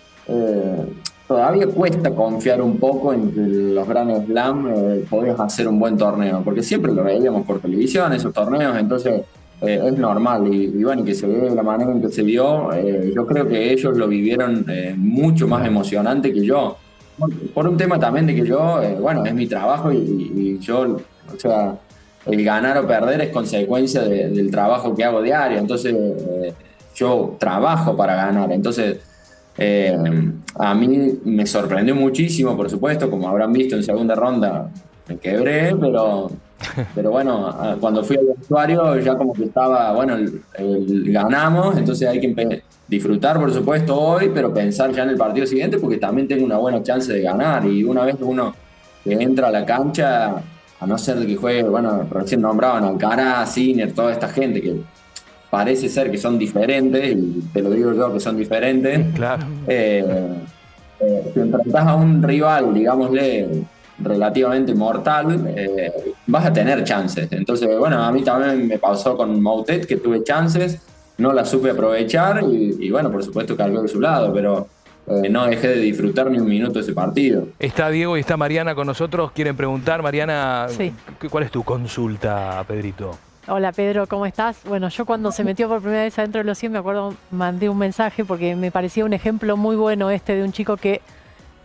todavía 1.27 1.67
cuesta 1.67 2.11
confiar 2.11 2.61
un 2.61 2.77
poco 2.77 3.13
en 3.13 3.31
que 3.31 3.41
los 3.41 3.87
Grand 3.87 4.25
Slam 4.25 4.67
eh, 4.67 5.05
podés 5.09 5.39
hacer 5.39 5.67
un 5.67 5.79
buen 5.79 5.97
torneo, 5.97 6.41
porque 6.43 6.61
siempre 6.61 6.91
lo 6.91 7.03
veíamos 7.03 7.45
por 7.45 7.59
televisión, 7.59 8.13
esos 8.13 8.33
torneos, 8.33 8.77
entonces 8.77 9.21
eh, 9.61 9.81
es 9.83 9.97
normal. 9.97 10.53
Y, 10.53 10.65
y, 10.65 10.83
bueno, 10.83 11.03
que 11.03 11.15
se 11.15 11.27
ve 11.27 11.49
de 11.49 11.55
la 11.55 11.63
manera 11.63 11.91
en 11.91 12.01
que 12.01 12.09
se 12.09 12.23
vio, 12.23 12.71
eh, 12.73 13.11
yo 13.15 13.25
creo 13.25 13.47
que 13.47 13.71
ellos 13.71 13.97
lo 13.97 14.07
vivieron 14.07 14.65
eh, 14.69 14.93
mucho 14.95 15.47
más 15.47 15.65
emocionante 15.65 16.33
que 16.33 16.45
yo. 16.45 16.77
Por 17.53 17.67
un 17.67 17.77
tema 17.77 17.99
también 17.99 18.25
de 18.25 18.35
que 18.35 18.45
yo, 18.45 18.81
eh, 18.81 18.95
bueno, 18.99 19.23
es 19.25 19.33
mi 19.33 19.47
trabajo 19.47 19.91
y, 19.91 19.97
y, 19.97 20.59
yo, 20.59 20.81
o 20.81 21.39
sea, 21.39 21.75
el 22.25 22.43
ganar 22.43 22.77
o 22.77 22.87
perder 22.87 23.21
es 23.21 23.29
consecuencia 23.29 24.01
de, 24.01 24.29
del 24.29 24.49
trabajo 24.49 24.95
que 24.95 25.03
hago 25.03 25.21
diario, 25.21 25.57
entonces 25.57 25.93
eh, 25.95 26.53
yo 26.95 27.35
trabajo 27.39 27.95
para 27.95 28.15
ganar, 28.15 28.51
entonces 28.51 28.99
eh, 29.57 29.97
a 30.55 30.73
mí 30.73 31.19
me 31.23 31.45
sorprendió 31.45 31.95
muchísimo, 31.95 32.55
por 32.55 32.69
supuesto, 32.69 33.09
como 33.09 33.27
habrán 33.27 33.53
visto 33.53 33.75
en 33.75 33.83
segunda 33.83 34.15
ronda, 34.15 34.69
me 35.07 35.17
quebré, 35.17 35.75
pero, 35.75 36.31
pero 36.95 37.11
bueno, 37.11 37.77
cuando 37.79 38.03
fui 38.03 38.17
al 38.17 38.25
vestuario 38.37 38.99
ya 38.99 39.15
como 39.15 39.33
que 39.33 39.45
estaba, 39.45 39.93
bueno, 39.93 40.15
el, 40.15 40.41
el, 40.55 41.11
ganamos, 41.11 41.77
entonces 41.77 42.07
hay 42.07 42.19
que 42.19 42.63
disfrutar, 42.87 43.39
por 43.39 43.51
supuesto, 43.53 43.99
hoy, 43.99 44.31
pero 44.33 44.53
pensar 44.53 44.91
ya 44.91 45.03
en 45.03 45.09
el 45.09 45.17
partido 45.17 45.45
siguiente 45.45 45.77
porque 45.77 45.97
también 45.97 46.27
tengo 46.27 46.45
una 46.45 46.57
buena 46.57 46.81
chance 46.83 47.11
de 47.11 47.21
ganar. 47.21 47.65
Y 47.65 47.83
una 47.83 48.03
vez 48.03 48.15
que 48.17 48.23
uno 48.23 48.53
entra 49.05 49.47
a 49.47 49.51
la 49.51 49.65
cancha, 49.65 50.35
a 50.79 50.85
no 50.85 50.97
ser 50.97 51.25
que 51.25 51.35
juegue, 51.35 51.63
bueno, 51.63 52.05
recién 52.09 52.41
nombraban 52.41 52.83
Alcaraz, 52.83 53.53
Sinner, 53.53 53.93
toda 53.93 54.11
esta 54.11 54.27
gente 54.27 54.61
que 54.61 54.81
parece 55.53 55.87
ser 55.87 56.09
que 56.09 56.17
son 56.17 56.39
diferentes, 56.39 57.11
y 57.15 57.43
te 57.53 57.61
lo 57.61 57.69
digo 57.69 57.93
yo 57.93 58.11
que 58.11 58.19
son 58.19 58.35
diferentes. 58.35 59.13
Claro. 59.13 59.43
Eh, 59.67 60.03
eh, 60.99 61.31
si 61.31 61.39
enfrentas 61.39 61.85
a 61.87 61.93
un 61.93 62.23
rival, 62.23 62.73
digámosle, 62.73 63.49
relativamente 63.99 64.73
mortal, 64.73 65.53
eh, 65.55 65.91
vas 66.25 66.45
a 66.47 66.51
tener 66.51 66.83
chances. 66.83 67.31
Entonces, 67.31 67.69
bueno, 67.77 68.01
a 68.03 68.11
mí 68.11 68.23
también 68.23 68.67
me 68.67 68.79
pasó 68.79 69.15
con 69.15 69.39
Mautet 69.39 69.85
que 69.85 69.97
tuve 69.97 70.23
chances, 70.23 70.79
no 71.19 71.31
las 71.33 71.49
supe 71.51 71.69
aprovechar 71.69 72.41
y, 72.49 72.75
y 72.79 72.89
bueno, 72.89 73.11
por 73.11 73.23
supuesto 73.23 73.55
cargó 73.55 73.83
de 73.83 73.87
su 73.87 74.01
lado, 74.01 74.33
pero 74.33 74.67
eh, 75.05 75.29
no 75.29 75.45
dejé 75.45 75.67
de 75.67 75.75
disfrutar 75.81 76.31
ni 76.31 76.39
un 76.39 76.47
minuto 76.47 76.79
ese 76.79 76.93
partido. 76.93 77.45
Está 77.59 77.91
Diego 77.91 78.17
y 78.17 78.21
está 78.21 78.37
Mariana 78.37 78.73
con 78.73 78.87
nosotros. 78.87 79.31
Quieren 79.33 79.55
preguntar, 79.55 80.01
Mariana, 80.01 80.65
Sí. 80.69 80.91
¿cu- 81.21 81.29
¿cuál 81.29 81.43
es 81.43 81.51
tu 81.51 81.61
consulta, 81.63 82.63
Pedrito? 82.67 83.11
Hola 83.45 83.73
Pedro, 83.73 84.07
¿cómo 84.07 84.25
estás? 84.25 84.63
Bueno, 84.63 84.87
yo 84.87 85.05
cuando 85.05 85.29
se 85.33 85.43
metió 85.43 85.67
por 85.67 85.81
primera 85.81 86.03
vez 86.03 86.17
adentro 86.17 86.39
de 86.39 86.45
los 86.45 86.57
100, 86.57 86.71
me 86.71 86.77
acuerdo, 86.79 87.13
mandé 87.29 87.67
un 87.67 87.77
mensaje 87.77 88.23
porque 88.23 88.55
me 88.55 88.71
parecía 88.71 89.03
un 89.03 89.11
ejemplo 89.11 89.57
muy 89.57 89.75
bueno 89.75 90.09
este 90.11 90.33
de 90.35 90.43
un 90.43 90.53
chico 90.53 90.77
que, 90.77 91.01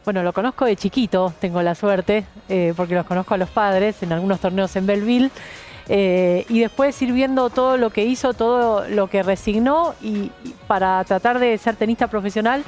bueno, 0.04 0.24
lo 0.24 0.32
conozco 0.32 0.64
de 0.64 0.74
chiquito, 0.74 1.32
tengo 1.38 1.62
la 1.62 1.76
suerte, 1.76 2.24
eh, 2.48 2.74
porque 2.76 2.96
los 2.96 3.06
conozco 3.06 3.34
a 3.34 3.36
los 3.36 3.48
padres 3.48 4.02
en 4.02 4.12
algunos 4.12 4.40
torneos 4.40 4.74
en 4.74 4.86
Belleville. 4.86 5.30
eh, 5.88 6.44
y 6.48 6.58
después 6.58 7.00
ir 7.00 7.12
viendo 7.12 7.48
todo 7.48 7.76
lo 7.76 7.90
que 7.90 8.04
hizo, 8.04 8.34
todo 8.34 8.88
lo 8.88 9.06
que 9.08 9.22
resignó 9.22 9.94
y, 10.02 10.32
para 10.66 11.02
tratar 11.04 11.38
de 11.38 11.56
ser 11.58 11.76
tenista 11.76 12.08
profesional, 12.08 12.64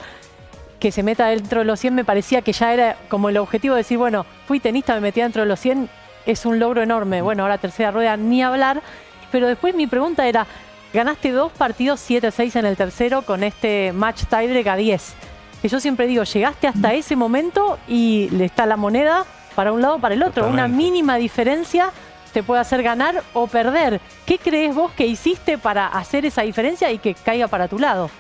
que 0.79 0.93
se 0.93 1.03
meta 1.03 1.27
dentro 1.27 1.61
de 1.61 1.67
los 1.67 1.81
100 1.81 1.97
me 1.97 2.05
parecía 2.05 2.43
que 2.43 2.53
ya 2.53 2.73
era 2.73 2.97
como 3.09 3.29
el 3.29 3.39
objetivo 3.39 3.75
de 3.75 3.81
decir, 3.81 3.99
bueno, 3.99 4.25
fui 4.47 4.61
tenista, 4.61 4.95
me 4.95 5.01
metí 5.01 5.21
dentro 5.21 5.43
de 5.43 5.49
los 5.49 5.59
100, 5.59 5.91
es 6.27 6.47
un 6.47 6.59
logro 6.59 6.83
enorme. 6.83 7.23
Bueno, 7.23 7.43
ahora 7.43 7.59
tercera 7.59 7.91
rueda, 7.91 8.17
ni 8.17 8.43
hablar. 8.43 8.83
Pero 9.31 9.47
después 9.47 9.75
mi 9.75 9.87
pregunta 9.87 10.27
era, 10.27 10.47
ganaste 10.93 11.31
dos 11.31 11.53
partidos 11.53 12.01
7-6 12.09 12.57
en 12.57 12.67
el 12.67 12.77
tercero 12.77 13.23
con 13.23 13.45
este 13.45 13.93
match 13.93 14.25
tiebreak 14.25 14.67
a 14.67 14.77
10. 14.77 15.15
Que 15.63 15.69
yo 15.69 15.81
siempre 15.81 16.07
digo, 16.07 16.25
llegaste 16.25 16.67
hasta 16.67 16.95
ese 16.95 17.17
momento 17.17 17.79
y 17.87 18.29
le 18.31 18.47
está 18.47 18.67
la 18.67 18.77
moneda 18.77 19.25
para 19.55 19.73
un 19.73 19.83
lado 19.83 19.99
para 19.99 20.15
el 20.15 20.23
otro. 20.23 20.49
Una 20.49 20.69
mínima 20.69 21.17
diferencia 21.17 21.91
te 22.33 22.43
puede 22.43 22.61
hacer 22.61 22.83
ganar 22.83 23.23
o 23.35 23.47
perder. 23.47 24.01
¿Qué 24.25 24.39
crees 24.39 24.75
vos 24.75 24.93
que 24.93 25.07
hiciste 25.07 25.59
para 25.59 25.87
hacer 25.87 26.25
esa 26.25 26.43
diferencia 26.43 26.91
y 26.91 26.99
que 26.99 27.15
caiga 27.15 27.49
para 27.49 27.69
tu 27.69 27.79
lado? 27.79 28.11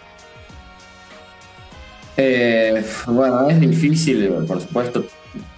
Eh, 2.16 2.84
bueno, 3.06 3.48
es 3.48 3.60
difícil, 3.60 4.28
por 4.46 4.60
supuesto. 4.60 5.04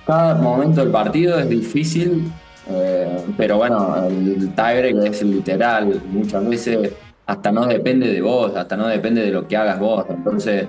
Cada 0.06 0.34
momento 0.34 0.80
del 0.80 0.90
partido 0.90 1.38
es 1.38 1.48
difícil, 1.48 2.30
eh, 2.68 3.18
pero 3.36 3.56
bueno, 3.58 4.06
el 4.08 4.52
tiebreak 4.54 4.96
es 5.04 5.22
literal. 5.22 6.02
Muchas 6.10 6.48
veces 6.48 6.92
hasta 7.26 7.52
no 7.52 7.66
depende 7.66 8.12
de 8.12 8.20
vos, 8.20 8.54
hasta 8.56 8.76
no 8.76 8.88
depende 8.88 9.22
de 9.22 9.30
lo 9.30 9.46
que 9.46 9.56
hagas 9.56 9.78
vos. 9.78 10.04
Entonces, 10.08 10.66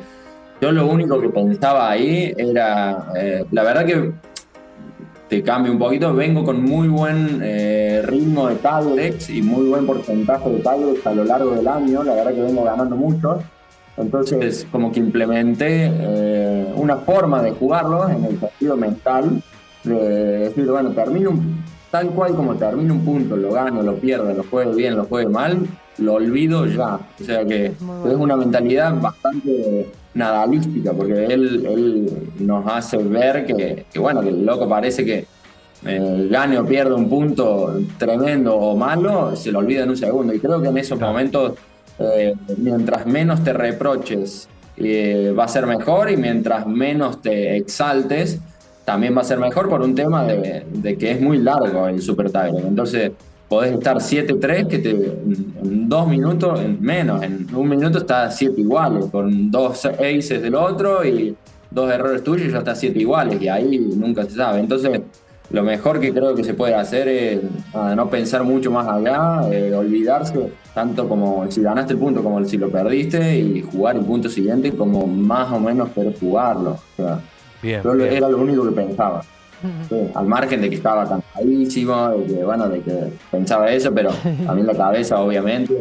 yo 0.62 0.72
lo 0.72 0.88
único 0.88 1.20
que 1.20 1.30
pensaba 1.30 1.90
ahí 1.90 2.34
era, 2.38 3.08
eh, 3.16 3.46
la 3.52 3.64
verdad 3.64 3.86
que 3.86 4.12
te 5.28 5.42
cambio 5.42 5.72
un 5.72 5.80
poquito, 5.80 6.14
vengo 6.14 6.44
con 6.44 6.62
muy 6.62 6.88
buen 6.88 7.40
eh, 7.44 8.04
ritmo 8.06 8.50
de 8.50 8.56
tiebreaks 8.56 9.30
y 9.32 9.42
muy 9.42 9.68
buen 9.68 9.86
porcentaje 9.86 10.48
de 10.50 10.60
tiebreaks 10.60 11.08
a 11.08 11.14
lo 11.14 11.24
largo 11.24 11.52
del 11.52 11.68
año. 11.68 12.04
La 12.04 12.14
verdad 12.14 12.34
que 12.34 12.42
vengo 12.42 12.64
ganando 12.64 12.96
mucho. 12.96 13.42
Entonces, 13.98 14.66
como 14.72 14.92
que 14.92 15.00
implementé 15.00 15.90
eh, 15.92 16.66
una 16.76 16.98
forma 16.98 17.42
de 17.44 17.52
jugarlo 17.52 18.10
en 18.10 18.26
el 18.26 18.40
sentido 18.40 18.76
mental, 18.76 19.42
de 19.84 19.94
decir, 20.40 20.66
bueno, 20.66 20.92
termino 20.92 21.30
un- 21.32 21.64
tal 21.92 22.10
cual 22.10 22.36
como 22.36 22.56
termino 22.56 22.94
un 22.96 23.06
punto, 23.06 23.36
lo 23.38 23.52
gano, 23.52 23.84
lo 23.84 23.96
pierdo, 23.98 24.34
lo 24.34 24.44
juego 24.44 24.74
bien, 24.74 24.96
lo 24.96 25.06
juego 25.06 25.30
mal, 25.30 25.60
lo 26.00 26.14
olvido 26.16 26.66
ya. 26.66 26.96
O 27.22 27.24
sea 27.24 27.46
que 27.46 27.68
es 27.68 28.16
una 28.18 28.36
mentalidad 28.36 29.00
bastante 29.00 29.92
nadalística, 30.16 30.92
porque 30.92 31.26
él, 31.26 31.64
él 31.66 32.30
nos 32.40 32.66
hace 32.68 32.98
ver 32.98 33.46
que, 33.46 33.86
que, 33.94 34.00
bueno, 34.00 34.22
que 34.22 34.30
el 34.30 34.44
loco 34.44 34.68
parece 34.68 35.06
que 35.06 35.26
eh, 35.86 36.28
gane 36.32 36.58
o 36.58 36.66
pierda 36.66 36.96
un 36.96 37.10
punto 37.10 37.80
tremendo 38.00 38.56
o 38.56 38.76
malo, 38.76 39.36
se 39.36 39.52
lo 39.52 39.60
olvida 39.60 39.84
en 39.84 39.90
un 39.92 39.98
segundo. 39.98 40.34
Y 40.34 40.40
creo 40.40 40.62
que 40.62 40.70
en 40.70 40.78
esos 40.80 41.00
momentos, 41.00 41.54
eh, 42.00 42.34
mientras 42.58 43.06
menos 43.06 43.44
te 43.44 43.54
reproches, 43.54 44.48
eh, 44.78 45.34
va 45.38 45.46
a 45.46 45.48
ser 45.48 45.66
mejor 45.68 46.10
y 46.10 46.18
mientras 46.18 46.66
menos 46.66 47.22
te 47.22 47.58
exaltes, 47.58 48.40
también 48.86 49.16
va 49.16 49.22
a 49.22 49.26
ser 49.26 49.40
mejor 49.40 49.70
por 49.70 49.82
un 49.82 49.96
tema 49.96 50.26
de, 50.26 50.66
de 50.70 50.98
que 50.98 51.12
es 51.12 51.22
muy 51.22 51.38
largo 51.38 51.88
el 51.88 52.02
Super 52.02 52.32
Tiebreak. 52.32 52.66
Entonces, 52.66 53.12
podés 53.48 53.74
estar 53.74 53.98
7-3 53.98 54.68
que 54.68 54.80
te, 54.80 54.90
en 54.90 55.88
dos 55.88 56.08
minutos, 56.08 56.60
en 56.60 56.82
menos, 56.82 57.22
en 57.22 57.48
un 57.54 57.70
minuto 57.70 58.00
está 58.00 58.30
7 58.32 58.60
iguales, 58.60 59.06
con 59.12 59.52
dos 59.52 59.86
aces 59.86 60.42
del 60.42 60.56
otro 60.56 61.06
y 61.06 61.36
dos 61.70 61.92
errores 61.92 62.24
tuyos 62.24 62.52
ya 62.52 62.60
está 62.60 62.74
7 62.74 62.98
iguales 63.00 63.42
y 63.42 63.48
ahí 63.48 63.78
nunca 63.96 64.24
se 64.24 64.32
sabe. 64.32 64.60
Entonces, 64.60 65.02
lo 65.52 65.64
mejor 65.64 66.00
que 66.00 66.12
creo 66.12 66.34
que 66.34 66.44
se 66.44 66.56
puede 66.56 66.74
hacer 66.74 67.08
es 67.08 67.40
ah, 67.76 67.94
no 67.96 68.10
pensar 68.10 68.44
mucho 68.44 68.72
más 68.72 68.88
allá, 68.88 69.42
eh, 69.52 69.74
olvidarse 69.74 70.52
tanto 70.74 71.08
como 71.08 71.50
si 71.52 71.62
ganaste 71.62 71.94
el 71.94 72.00
punto 72.00 72.24
como 72.24 72.44
si 72.46 72.58
lo 72.58 72.70
perdiste 72.70 73.38
y 73.40 73.62
jugar 73.62 73.96
el 73.96 74.04
punto 74.06 74.30
siguiente 74.30 74.72
como 74.74 75.06
más 75.08 75.52
o 75.52 75.60
menos 75.60 75.90
querés 75.90 76.20
jugarlo. 76.20 76.72
O 76.72 76.80
sea, 76.96 77.20
Bien. 77.62 77.82
yo 77.84 77.94
lo- 77.94 78.04
bien. 78.04 78.16
era 78.18 78.30
lo 78.30 78.38
único 78.40 78.64
que 78.66 78.72
pensaba. 78.72 79.24
Sí, 79.88 79.96
al 80.14 80.26
margen 80.26 80.60
de 80.62 80.70
que 80.70 80.76
estaba 80.76 81.08
cansadísimo, 81.08 82.10
de 82.10 82.26
que, 82.26 82.44
bueno, 82.44 82.68
de 82.68 82.82
que 82.82 83.14
pensaba 83.32 83.72
eso, 83.72 83.94
pero 83.94 84.10
a 84.48 84.54
mí 84.54 84.60
en 84.60 84.68
la 84.68 84.74
cabeza, 84.74 85.22
obviamente, 85.22 85.74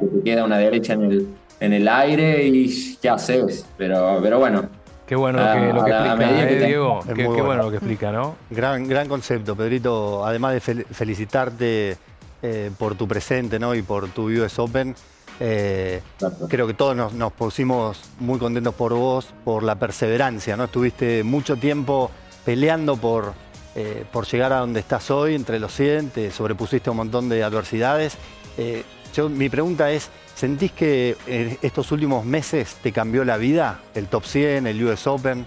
que 0.00 0.06
te 0.06 0.22
queda 0.22 0.44
una 0.44 0.56
derecha 0.58 0.92
en 0.92 1.02
el, 1.02 1.28
en 1.58 1.72
el 1.72 1.88
aire 1.88 2.46
y 2.46 2.96
qué 3.02 3.08
haces. 3.08 3.66
Pero, 3.76 4.20
pero 4.22 4.38
bueno, 4.38 4.62
Qué 5.06 5.16
bueno 5.16 5.38
lo 5.40 5.52
que, 5.52 5.72
lo 5.74 5.84
que 5.84 5.92
a 5.92 6.00
la 6.00 6.14
explica, 6.14 6.48
que 6.48 6.62
¿eh, 6.62 6.66
Diego. 6.66 7.00
Qué 7.14 7.26
bueno. 7.26 7.44
bueno 7.44 7.62
lo 7.64 7.70
que 7.70 7.76
explica, 7.76 8.12
¿no? 8.12 8.36
Gran, 8.50 8.86
gran 8.88 9.06
concepto, 9.08 9.54
Pedrito. 9.56 10.24
Además 10.24 10.52
de 10.54 10.60
fel- 10.62 10.86
felicitarte 10.86 11.96
eh, 12.44 12.70
por 12.78 12.94
tu 12.94 13.08
presente 13.08 13.58
¿no? 13.58 13.74
y 13.74 13.80
por 13.80 14.08
tu 14.10 14.24
US 14.24 14.58
Open, 14.58 14.94
eh, 15.40 16.02
creo 16.48 16.66
que 16.66 16.74
todos 16.74 16.94
nos, 16.94 17.14
nos 17.14 17.32
pusimos 17.32 18.00
muy 18.20 18.38
contentos 18.38 18.74
por 18.74 18.92
vos, 18.92 19.28
por 19.44 19.62
la 19.62 19.76
perseverancia. 19.78 20.54
¿no? 20.54 20.64
Estuviste 20.64 21.24
mucho 21.24 21.56
tiempo 21.56 22.10
peleando 22.44 22.98
por, 22.98 23.32
eh, 23.74 24.04
por 24.12 24.26
llegar 24.26 24.52
a 24.52 24.58
donde 24.58 24.80
estás 24.80 25.10
hoy, 25.10 25.34
entre 25.34 25.58
los 25.58 25.74
100, 25.74 26.10
te 26.10 26.30
sobrepusiste 26.30 26.90
a 26.90 26.92
un 26.92 26.98
montón 26.98 27.28
de 27.28 27.42
adversidades. 27.42 28.16
Eh, 28.58 28.84
yo, 29.14 29.28
mi 29.28 29.48
pregunta 29.48 29.90
es, 29.90 30.10
¿sentís 30.34 30.72
que 30.72 31.16
en 31.26 31.58
estos 31.62 31.90
últimos 31.92 32.24
meses 32.24 32.76
te 32.82 32.92
cambió 32.92 33.24
la 33.24 33.38
vida? 33.38 33.80
¿El 33.94 34.06
Top 34.08 34.24
100, 34.24 34.66
el 34.66 34.84
US 34.84 35.06
Open? 35.06 35.46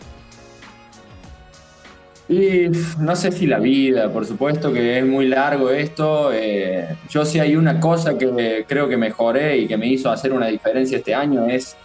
Y 2.30 2.70
no 3.00 3.16
sé 3.16 3.32
si 3.32 3.48
la 3.48 3.60
vida, 3.60 4.12
por 4.12 4.26
supuesto 4.26 4.74
que 4.74 5.00
es 5.00 5.06
muy 5.06 5.28
largo 5.28 5.70
esto. 5.70 6.32
eh, 6.34 6.98
yo 7.10 7.26
sí 7.26 7.40
hay 7.40 7.56
una 7.56 7.80
cosa 7.80 8.18
que 8.18 8.66
creo 8.68 8.90
que 8.90 8.98
mejoré 8.98 9.58
y 9.60 9.68
que 9.68 9.78
me 9.78 9.88
hizo 9.88 10.10
hacer 10.10 10.34
una 10.34 10.48
diferencia 10.48 10.98
este 10.98 11.16
año 11.16 11.46
es 11.46 11.78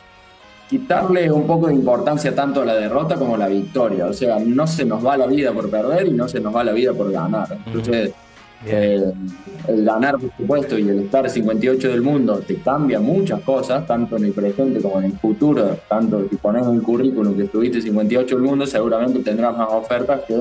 quitarle 0.68 1.30
un 1.30 1.46
poco 1.46 1.68
de 1.68 1.74
importancia 1.74 2.34
tanto 2.34 2.62
a 2.62 2.64
la 2.64 2.74
derrota 2.74 3.16
como 3.16 3.36
a 3.36 3.38
la 3.38 3.48
victoria. 3.48 4.06
O 4.06 4.12
sea, 4.12 4.38
no 4.38 4.66
se 4.66 4.84
nos 4.84 5.04
va 5.04 5.16
la 5.16 5.26
vida 5.26 5.52
por 5.52 5.70
perder 5.70 6.08
y 6.08 6.12
no 6.12 6.26
se 6.28 6.40
nos 6.40 6.54
va 6.54 6.64
la 6.64 6.72
vida 6.72 6.92
por 6.92 7.12
ganar. 7.12 7.58
Entonces. 7.66 8.12
Eh, 8.66 9.12
el 9.68 9.84
ganar, 9.84 10.18
por 10.18 10.30
supuesto, 10.36 10.78
y 10.78 10.88
el 10.88 11.00
estar 11.00 11.28
58 11.28 11.88
del 11.88 12.02
mundo 12.02 12.40
te 12.46 12.56
cambia 12.56 12.98
muchas 13.00 13.40
cosas, 13.42 13.86
tanto 13.86 14.16
en 14.16 14.24
el 14.26 14.32
presente 14.32 14.80
como 14.80 14.98
en 14.98 15.06
el 15.06 15.12
futuro. 15.18 15.76
Tanto 15.88 16.26
si 16.28 16.36
pones 16.36 16.66
en 16.66 16.74
el 16.74 16.82
currículum 16.82 17.36
que 17.36 17.44
estuviste 17.44 17.80
58 17.80 18.34
del 18.36 18.44
mundo, 18.44 18.66
seguramente 18.66 19.20
tendrás 19.20 19.56
más 19.56 19.68
ofertas 19.70 20.20
que 20.26 20.36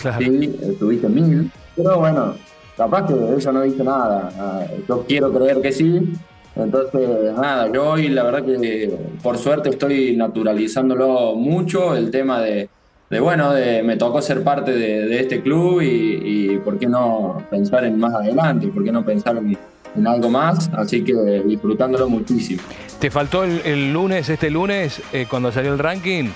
Claro. 0.00 0.18
si 0.24 0.44
estuviste 0.62 1.06
mil. 1.08 1.50
Pero 1.76 1.98
bueno, 1.98 2.34
capaz 2.76 3.06
que 3.06 3.14
eso 3.36 3.52
no 3.52 3.60
dice 3.62 3.84
nada. 3.84 4.30
Ah, 4.38 4.64
Yo 4.88 5.04
quiero 5.06 5.30
creer 5.32 5.60
que 5.60 5.70
sí. 5.70 6.12
Entonces, 6.56 7.34
nada, 7.36 7.70
yo 7.72 7.90
hoy 7.92 8.08
la 8.08 8.24
verdad 8.24 8.44
que 8.44 8.94
por 9.22 9.38
suerte 9.38 9.70
estoy 9.70 10.16
naturalizándolo 10.16 11.34
mucho, 11.34 11.94
el 11.96 12.10
tema 12.10 12.40
de, 12.40 12.68
de 13.12 13.20
bueno, 13.20 13.52
de, 13.52 13.82
me 13.82 13.98
tocó 13.98 14.22
ser 14.22 14.42
parte 14.42 14.72
de, 14.72 15.02
de 15.06 15.20
este 15.20 15.42
club 15.42 15.82
y, 15.82 16.54
y 16.54 16.58
por 16.64 16.78
qué 16.78 16.86
no 16.86 17.44
pensar 17.50 17.84
en 17.84 17.98
más 17.98 18.14
adelante, 18.14 18.68
por 18.68 18.82
qué 18.82 18.90
no 18.90 19.04
pensar 19.04 19.36
en, 19.36 19.54
en 19.94 20.06
algo 20.06 20.30
más, 20.30 20.70
así 20.72 21.04
que 21.04 21.12
disfrutándolo 21.44 22.08
muchísimo. 22.08 22.62
Te 22.98 23.10
faltó 23.10 23.44
el, 23.44 23.60
el 23.66 23.92
lunes, 23.92 24.30
este 24.30 24.48
lunes, 24.48 25.02
eh, 25.12 25.26
cuando 25.28 25.52
salió 25.52 25.74
el 25.74 25.78
ranking, 25.78 26.30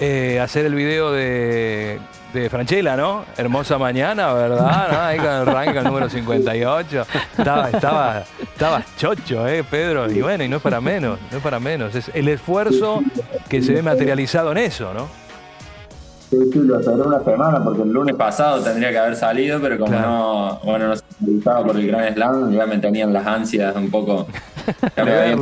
eh, 0.00 0.40
hacer 0.40 0.64
el 0.64 0.74
video 0.74 1.12
de, 1.12 1.98
de 2.32 2.48
Franchella, 2.48 2.96
¿no? 2.96 3.26
Hermosa 3.36 3.76
mañana, 3.76 4.32
¿verdad? 4.32 4.88
¿No? 4.90 5.00
Ahí 5.02 5.18
con 5.18 5.28
el 5.28 5.44
ranking 5.44 5.82
número 5.82 6.08
58. 6.08 7.06
Estaba, 7.36 7.68
estaba, 7.68 8.24
estaba 8.40 8.82
chocho, 8.96 9.46
¿eh, 9.46 9.62
Pedro? 9.62 10.10
Y 10.10 10.22
bueno, 10.22 10.42
y 10.42 10.48
no 10.48 10.56
es 10.56 10.62
para 10.62 10.80
menos, 10.80 11.18
no 11.30 11.36
es 11.36 11.42
para 11.42 11.60
menos. 11.60 11.94
Es 11.94 12.10
el 12.14 12.28
esfuerzo 12.28 13.02
que 13.50 13.60
se 13.60 13.74
ve 13.74 13.82
materializado 13.82 14.52
en 14.52 14.56
eso, 14.56 14.94
¿no? 14.94 15.23
Sí, 16.34 16.50
sí, 16.52 16.58
lo 16.60 16.78
una 16.78 17.20
semana 17.22 17.62
porque 17.62 17.82
el 17.82 17.90
lunes 17.90 18.16
pasado 18.16 18.60
tendría 18.62 18.90
que 18.90 18.98
haber 18.98 19.14
salido, 19.14 19.60
pero 19.60 19.78
como 19.78 19.92
Claro. 19.92 20.08
no, 20.08 20.60
bueno, 20.64 20.88
no 20.88 20.96
se 20.96 21.04
realizaba 21.20 21.64
por 21.64 21.76
el 21.76 21.86
Gran 21.86 22.12
Slam, 22.12 22.50
ya 22.52 22.66
me 22.66 22.78
tenían 22.78 23.12
las 23.12 23.24
ansias 23.26 23.76
un 23.76 23.88
poco 23.90 24.26
Ya 24.96 25.04
me. 25.04 25.36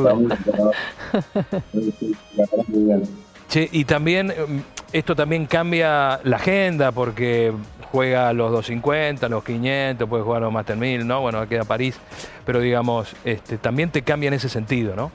Che, 3.49 3.69
y 3.71 3.85
también 3.85 4.27
mm, 4.27 4.59
esto 4.91 5.15
también 5.15 5.47
cambia 5.47 6.19
la 6.23 6.35
agenda 6.35 6.91
porque 6.91 7.51
juega 7.91 8.31
los 8.33 8.51
250, 8.51 9.29
los 9.29 9.43
500, 9.43 10.07
puede 10.07 10.23
jugar 10.23 10.41
los 10.41 10.53
Master 10.53 10.77
1000, 10.77 11.07
¿no? 11.07 11.21
Bueno, 11.21 11.47
queda 11.47 11.63
París, 11.63 11.97
pero 12.45 12.59
digamos, 12.59 13.15
este, 13.23 13.57
también 13.57 13.89
te 13.89 14.03
cambia 14.03 14.27
en 14.27 14.33
ese 14.35 14.49
sentido, 14.49 14.95
¿no? 14.95 15.11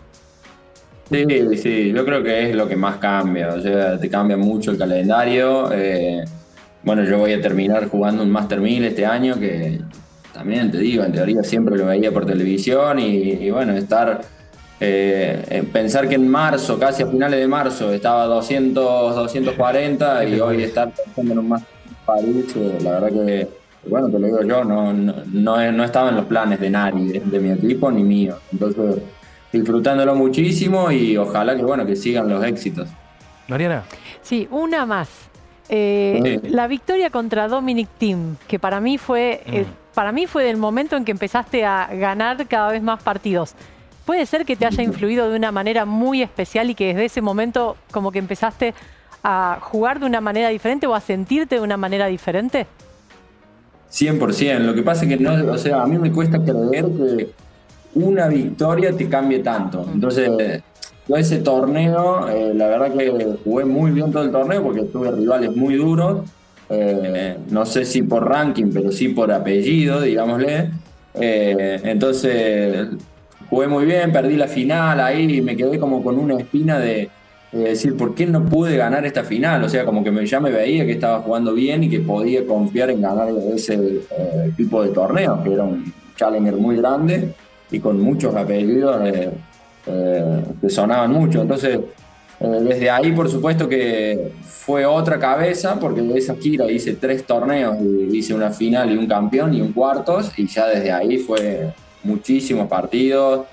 Sí, 1.10 1.24
sí, 1.56 1.92
yo 1.92 2.04
creo 2.04 2.22
que 2.22 2.50
es 2.50 2.54
lo 2.54 2.68
que 2.68 2.76
más 2.76 2.98
cambia, 2.98 3.54
o 3.54 3.60
sea, 3.62 3.98
te 3.98 4.10
cambia 4.10 4.36
mucho 4.36 4.70
el 4.70 4.78
calendario. 4.78 5.70
eh, 5.72 6.22
bueno, 6.82 7.04
yo 7.04 7.18
voy 7.18 7.32
a 7.32 7.40
terminar 7.40 7.88
jugando 7.88 8.22
un 8.22 8.30
Master 8.30 8.60
1000 8.60 8.84
este 8.84 9.06
año, 9.06 9.38
que 9.38 9.80
también 10.32 10.70
te 10.70 10.78
digo, 10.78 11.04
en 11.04 11.12
teoría 11.12 11.42
siempre 11.42 11.76
lo 11.76 11.86
veía 11.86 12.12
por 12.12 12.26
televisión 12.26 12.98
y, 12.98 13.32
y 13.32 13.50
bueno, 13.50 13.72
estar, 13.74 14.20
eh, 14.80 15.44
en 15.48 15.66
pensar 15.66 16.08
que 16.08 16.14
en 16.16 16.28
marzo, 16.28 16.78
casi 16.78 17.02
a 17.02 17.06
finales 17.06 17.40
de 17.40 17.48
marzo, 17.48 17.92
estaba 17.92 18.26
200, 18.26 19.16
240 19.16 20.24
y 20.28 20.40
hoy 20.40 20.62
estar 20.62 20.92
pensando 20.92 21.32
en 21.32 21.38
un 21.38 21.48
Master 21.48 21.74
París, 22.04 22.54
eh, 22.56 22.78
la 22.82 23.00
verdad 23.00 23.08
que, 23.08 23.48
bueno, 23.88 24.08
te 24.08 24.18
lo 24.18 24.26
digo 24.26 24.42
yo, 24.42 24.62
no, 24.64 24.92
no, 24.92 25.14
no, 25.32 25.72
no 25.72 25.84
estaba 25.84 26.10
en 26.10 26.16
los 26.16 26.26
planes 26.26 26.60
de 26.60 26.70
nadie, 26.70 27.22
de 27.24 27.40
mi 27.40 27.50
equipo 27.50 27.90
ni 27.90 28.04
mío. 28.04 28.36
Entonces 28.52 29.02
disfrutándolo 29.52 30.14
muchísimo 30.14 30.90
y 30.90 31.16
ojalá 31.16 31.56
que 31.56 31.62
bueno 31.62 31.86
que 31.86 31.96
sigan 31.96 32.28
los 32.28 32.44
éxitos. 32.44 32.88
Mariana. 33.48 33.84
Sí, 34.22 34.46
una 34.50 34.86
más. 34.86 35.08
Eh, 35.68 36.40
Sí. 36.42 36.48
La 36.50 36.66
victoria 36.66 37.10
contra 37.10 37.48
Dominic 37.48 37.88
Thiem, 37.98 38.36
que 38.46 38.58
para 38.58 38.80
mí 38.80 38.98
fue, 38.98 39.42
eh, 39.46 39.66
para 39.94 40.12
mí 40.12 40.26
fue 40.26 40.44
del 40.44 40.56
momento 40.56 40.96
en 40.96 41.04
que 41.04 41.12
empezaste 41.12 41.64
a 41.64 41.88
ganar 41.92 42.46
cada 42.46 42.70
vez 42.72 42.82
más 42.82 43.02
partidos. 43.02 43.54
¿Puede 44.06 44.24
ser 44.24 44.46
que 44.46 44.56
te 44.56 44.64
haya 44.64 44.82
influido 44.82 45.28
de 45.30 45.36
una 45.36 45.52
manera 45.52 45.84
muy 45.84 46.22
especial 46.22 46.70
y 46.70 46.74
que 46.74 46.88
desde 46.88 47.04
ese 47.04 47.20
momento 47.20 47.76
como 47.90 48.10
que 48.10 48.18
empezaste 48.18 48.74
a 49.22 49.58
jugar 49.60 50.00
de 50.00 50.06
una 50.06 50.22
manera 50.22 50.48
diferente 50.48 50.86
o 50.86 50.94
a 50.94 51.00
sentirte 51.00 51.56
de 51.56 51.60
una 51.60 51.76
manera 51.76 52.06
diferente? 52.06 52.66
100%. 53.90 54.58
Lo 54.60 54.74
que 54.74 54.82
pasa 54.82 55.04
es 55.04 55.10
que 55.10 55.22
no, 55.22 55.52
o 55.52 55.58
sea, 55.58 55.82
a 55.82 55.86
mí 55.86 55.98
me 55.98 56.10
cuesta 56.12 56.38
creer 56.42 56.86
que 56.86 57.30
una 57.94 58.28
victoria 58.28 58.92
te 58.92 59.08
cambie 59.08 59.40
tanto. 59.40 59.86
Entonces, 59.92 60.30
yo 61.08 61.16
ese 61.16 61.38
torneo, 61.38 62.28
eh, 62.28 62.52
la 62.54 62.68
verdad 62.68 62.92
que 62.92 63.36
jugué 63.42 63.64
muy 63.64 63.92
bien 63.92 64.12
todo 64.12 64.24
el 64.24 64.30
torneo 64.30 64.62
porque 64.62 64.82
tuve 64.82 65.10
rivales 65.10 65.56
muy 65.56 65.76
duros. 65.76 66.24
eh, 66.70 67.38
no 67.48 67.64
sé 67.64 67.86
si 67.86 68.02
por 68.02 68.28
ranking, 68.28 68.66
pero 68.72 68.92
sí 68.92 69.08
por 69.08 69.32
apellido, 69.32 70.02
digámosle. 70.02 70.70
Eh, 71.14 71.80
entonces, 71.84 72.88
jugué 73.48 73.68
muy 73.68 73.86
bien, 73.86 74.12
perdí 74.12 74.36
la 74.36 74.48
final 74.48 75.00
ahí 75.00 75.38
y 75.38 75.40
me 75.40 75.56
quedé 75.56 75.78
como 75.78 76.02
con 76.04 76.18
una 76.18 76.36
espina 76.36 76.78
de, 76.78 77.08
de 77.52 77.58
decir, 77.70 77.96
¿por 77.96 78.14
qué 78.14 78.26
no 78.26 78.44
pude 78.44 78.76
ganar 78.76 79.06
esta 79.06 79.24
final? 79.24 79.64
O 79.64 79.68
sea, 79.70 79.86
como 79.86 80.04
que 80.04 80.10
me, 80.10 80.26
ya 80.26 80.40
me 80.40 80.50
veía 80.50 80.84
que 80.84 80.92
estaba 80.92 81.20
jugando 81.20 81.54
bien 81.54 81.84
y 81.84 81.88
que 81.88 82.00
podía 82.00 82.46
confiar 82.46 82.90
en 82.90 83.00
ganar 83.00 83.28
ese 83.54 83.74
eh, 83.74 84.52
tipo 84.54 84.82
de 84.82 84.90
torneo, 84.90 85.42
que 85.42 85.54
era 85.54 85.64
un 85.64 85.90
challenger 86.16 86.54
muy 86.56 86.76
grande 86.76 87.32
y 87.70 87.80
con 87.80 88.00
muchos 88.00 88.34
apellidos 88.34 89.00
eh, 89.04 89.30
eh, 89.86 90.44
que 90.60 90.70
sonaban 90.70 91.12
mucho. 91.12 91.42
Entonces, 91.42 91.78
eh, 92.40 92.46
desde 92.62 92.90
ahí, 92.90 93.12
por 93.12 93.28
supuesto 93.28 93.68
que 93.68 94.32
fue 94.42 94.84
otra 94.86 95.18
cabeza, 95.18 95.78
porque 95.78 96.02
de 96.02 96.18
esa 96.18 96.34
gira 96.36 96.70
hice 96.70 96.94
tres 96.94 97.24
torneos, 97.24 97.76
hice 98.12 98.34
una 98.34 98.50
final 98.50 98.90
y 98.92 98.96
un 98.96 99.06
campeón 99.06 99.54
y 99.54 99.60
un 99.60 99.72
cuartos, 99.72 100.32
y 100.36 100.46
ya 100.46 100.66
desde 100.66 100.92
ahí 100.92 101.18
fue 101.18 101.72
muchísimos 102.02 102.68
partidos, 102.68 103.46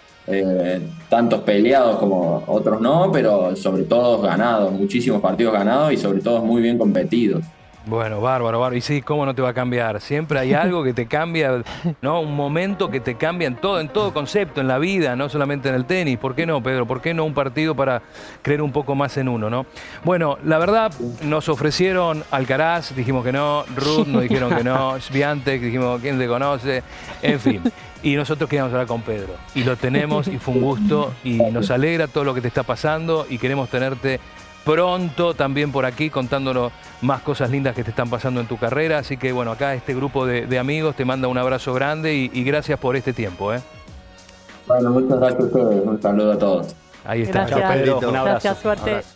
tantos 1.08 1.42
peleados 1.42 2.00
como 2.00 2.44
otros 2.48 2.82
no, 2.82 3.12
pero 3.12 3.56
sobre 3.56 3.84
todo 3.84 4.22
ganados, 4.22 4.72
muchísimos 4.72 5.22
partidos 5.22 5.54
ganados 5.54 5.94
y 5.94 5.98
sobre 5.98 6.20
todo 6.20 6.44
muy 6.44 6.62
bien 6.62 6.78
competidos. 6.78 7.44
Bueno, 7.88 8.20
bárbaro, 8.20 8.60
bárbaro. 8.60 8.76
Y 8.76 8.82
sí, 8.82 9.02
¿cómo 9.04 9.26
no 9.26 9.36
te 9.36 9.44
va 9.44 9.50
a 9.50 9.54
cambiar? 9.54 10.02
Siempre 10.02 10.40
hay 10.40 10.54
algo 10.54 10.84
que 10.84 10.94
te 10.94 11.06
cambia, 11.06 11.62
¿no? 12.02 12.22
Un 12.22 12.36
momento 12.36 12.90
que 12.90 13.00
te 13.00 13.16
cambia 13.16 13.48
en 13.48 13.56
todo, 13.56 13.80
en 13.80 13.90
todo 13.90 14.12
concepto, 14.12 14.60
en 14.60 14.68
la 14.68 14.80
vida, 14.80 15.16
no 15.16 15.30
solamente 15.30 15.70
en 15.70 15.76
el 15.76 15.86
tenis. 15.86 16.18
¿Por 16.18 16.34
qué 16.34 16.48
no, 16.48 16.64
Pedro? 16.64 16.88
¿Por 16.88 17.02
qué 17.02 17.14
no 17.14 17.26
un 17.26 17.36
partido 17.36 17.76
para 17.76 18.02
creer 18.42 18.64
un 18.64 18.72
poco 18.72 18.96
más 18.96 19.18
en 19.18 19.30
uno, 19.30 19.52
no? 19.52 19.68
Bueno, 20.04 20.40
la 20.44 20.58
verdad, 20.58 20.92
nos 21.22 21.48
ofrecieron 21.48 22.24
Alcaraz, 22.32 22.96
dijimos 22.96 23.24
que 23.24 23.32
no, 23.32 23.66
Ruth 23.76 24.08
nos 24.08 24.24
dijeron 24.24 24.56
que 24.56 24.64
no, 24.64 25.00
Sviantek, 25.00 25.62
dijimos, 25.62 26.02
¿quién 26.02 26.18
te 26.18 26.28
conoce? 26.28 26.82
En 27.22 27.40
fin. 27.40 27.62
Y 28.02 28.16
nosotros 28.16 28.50
queríamos 28.50 28.72
hablar 28.72 28.88
con 28.88 29.02
Pedro. 29.02 29.34
Y 29.54 29.64
lo 29.64 29.78
tenemos 29.78 30.28
y 30.28 30.38
fue 30.38 30.54
un 30.54 30.62
gusto 30.62 31.14
y 31.24 31.38
nos 31.38 31.72
alegra 31.72 32.08
todo 32.08 32.24
lo 32.24 32.34
que 32.34 32.42
te 32.42 32.48
está 32.48 32.64
pasando 32.64 33.26
y 33.30 33.38
queremos 33.38 33.70
tenerte 33.70 34.20
pronto 34.66 35.34
también 35.34 35.72
por 35.72 35.86
aquí 35.86 36.10
contándonos 36.10 36.74
más 37.02 37.22
cosas 37.22 37.50
lindas 37.52 37.76
que 37.76 37.84
te 37.84 37.92
están 37.92 38.10
pasando 38.10 38.42
en 38.42 38.48
tu 38.48 38.58
carrera. 38.58 38.98
Así 38.98 39.16
que 39.16 39.32
bueno, 39.32 39.52
acá 39.52 39.74
este 39.76 39.94
grupo 39.94 40.26
de, 40.26 40.48
de 40.48 40.60
amigos 40.60 40.96
te 40.96 41.06
manda 41.06 41.28
un 41.28 41.38
abrazo 41.38 41.74
grande 41.74 42.16
y, 42.16 42.32
y 42.34 42.44
gracias 42.44 42.80
por 42.80 42.96
este 42.96 43.14
tiempo. 43.14 43.54
¿eh? 43.54 43.62
Bueno, 44.68 44.90
muchas 44.90 45.20
gracias 45.20 45.42
a 45.42 45.46
ustedes, 45.46 45.86
un 45.86 46.02
saludo 46.02 46.32
a 46.34 46.38
todos. 46.38 46.76
Ahí 47.06 47.22
está. 47.22 47.46
Gracias. 47.46 47.72
Pedrito. 47.72 48.10
Un 48.10 48.16
abrazo. 48.16 48.26
Gracias, 48.26 48.58
suerte. 48.60 48.92
Abrazo. 48.92 49.15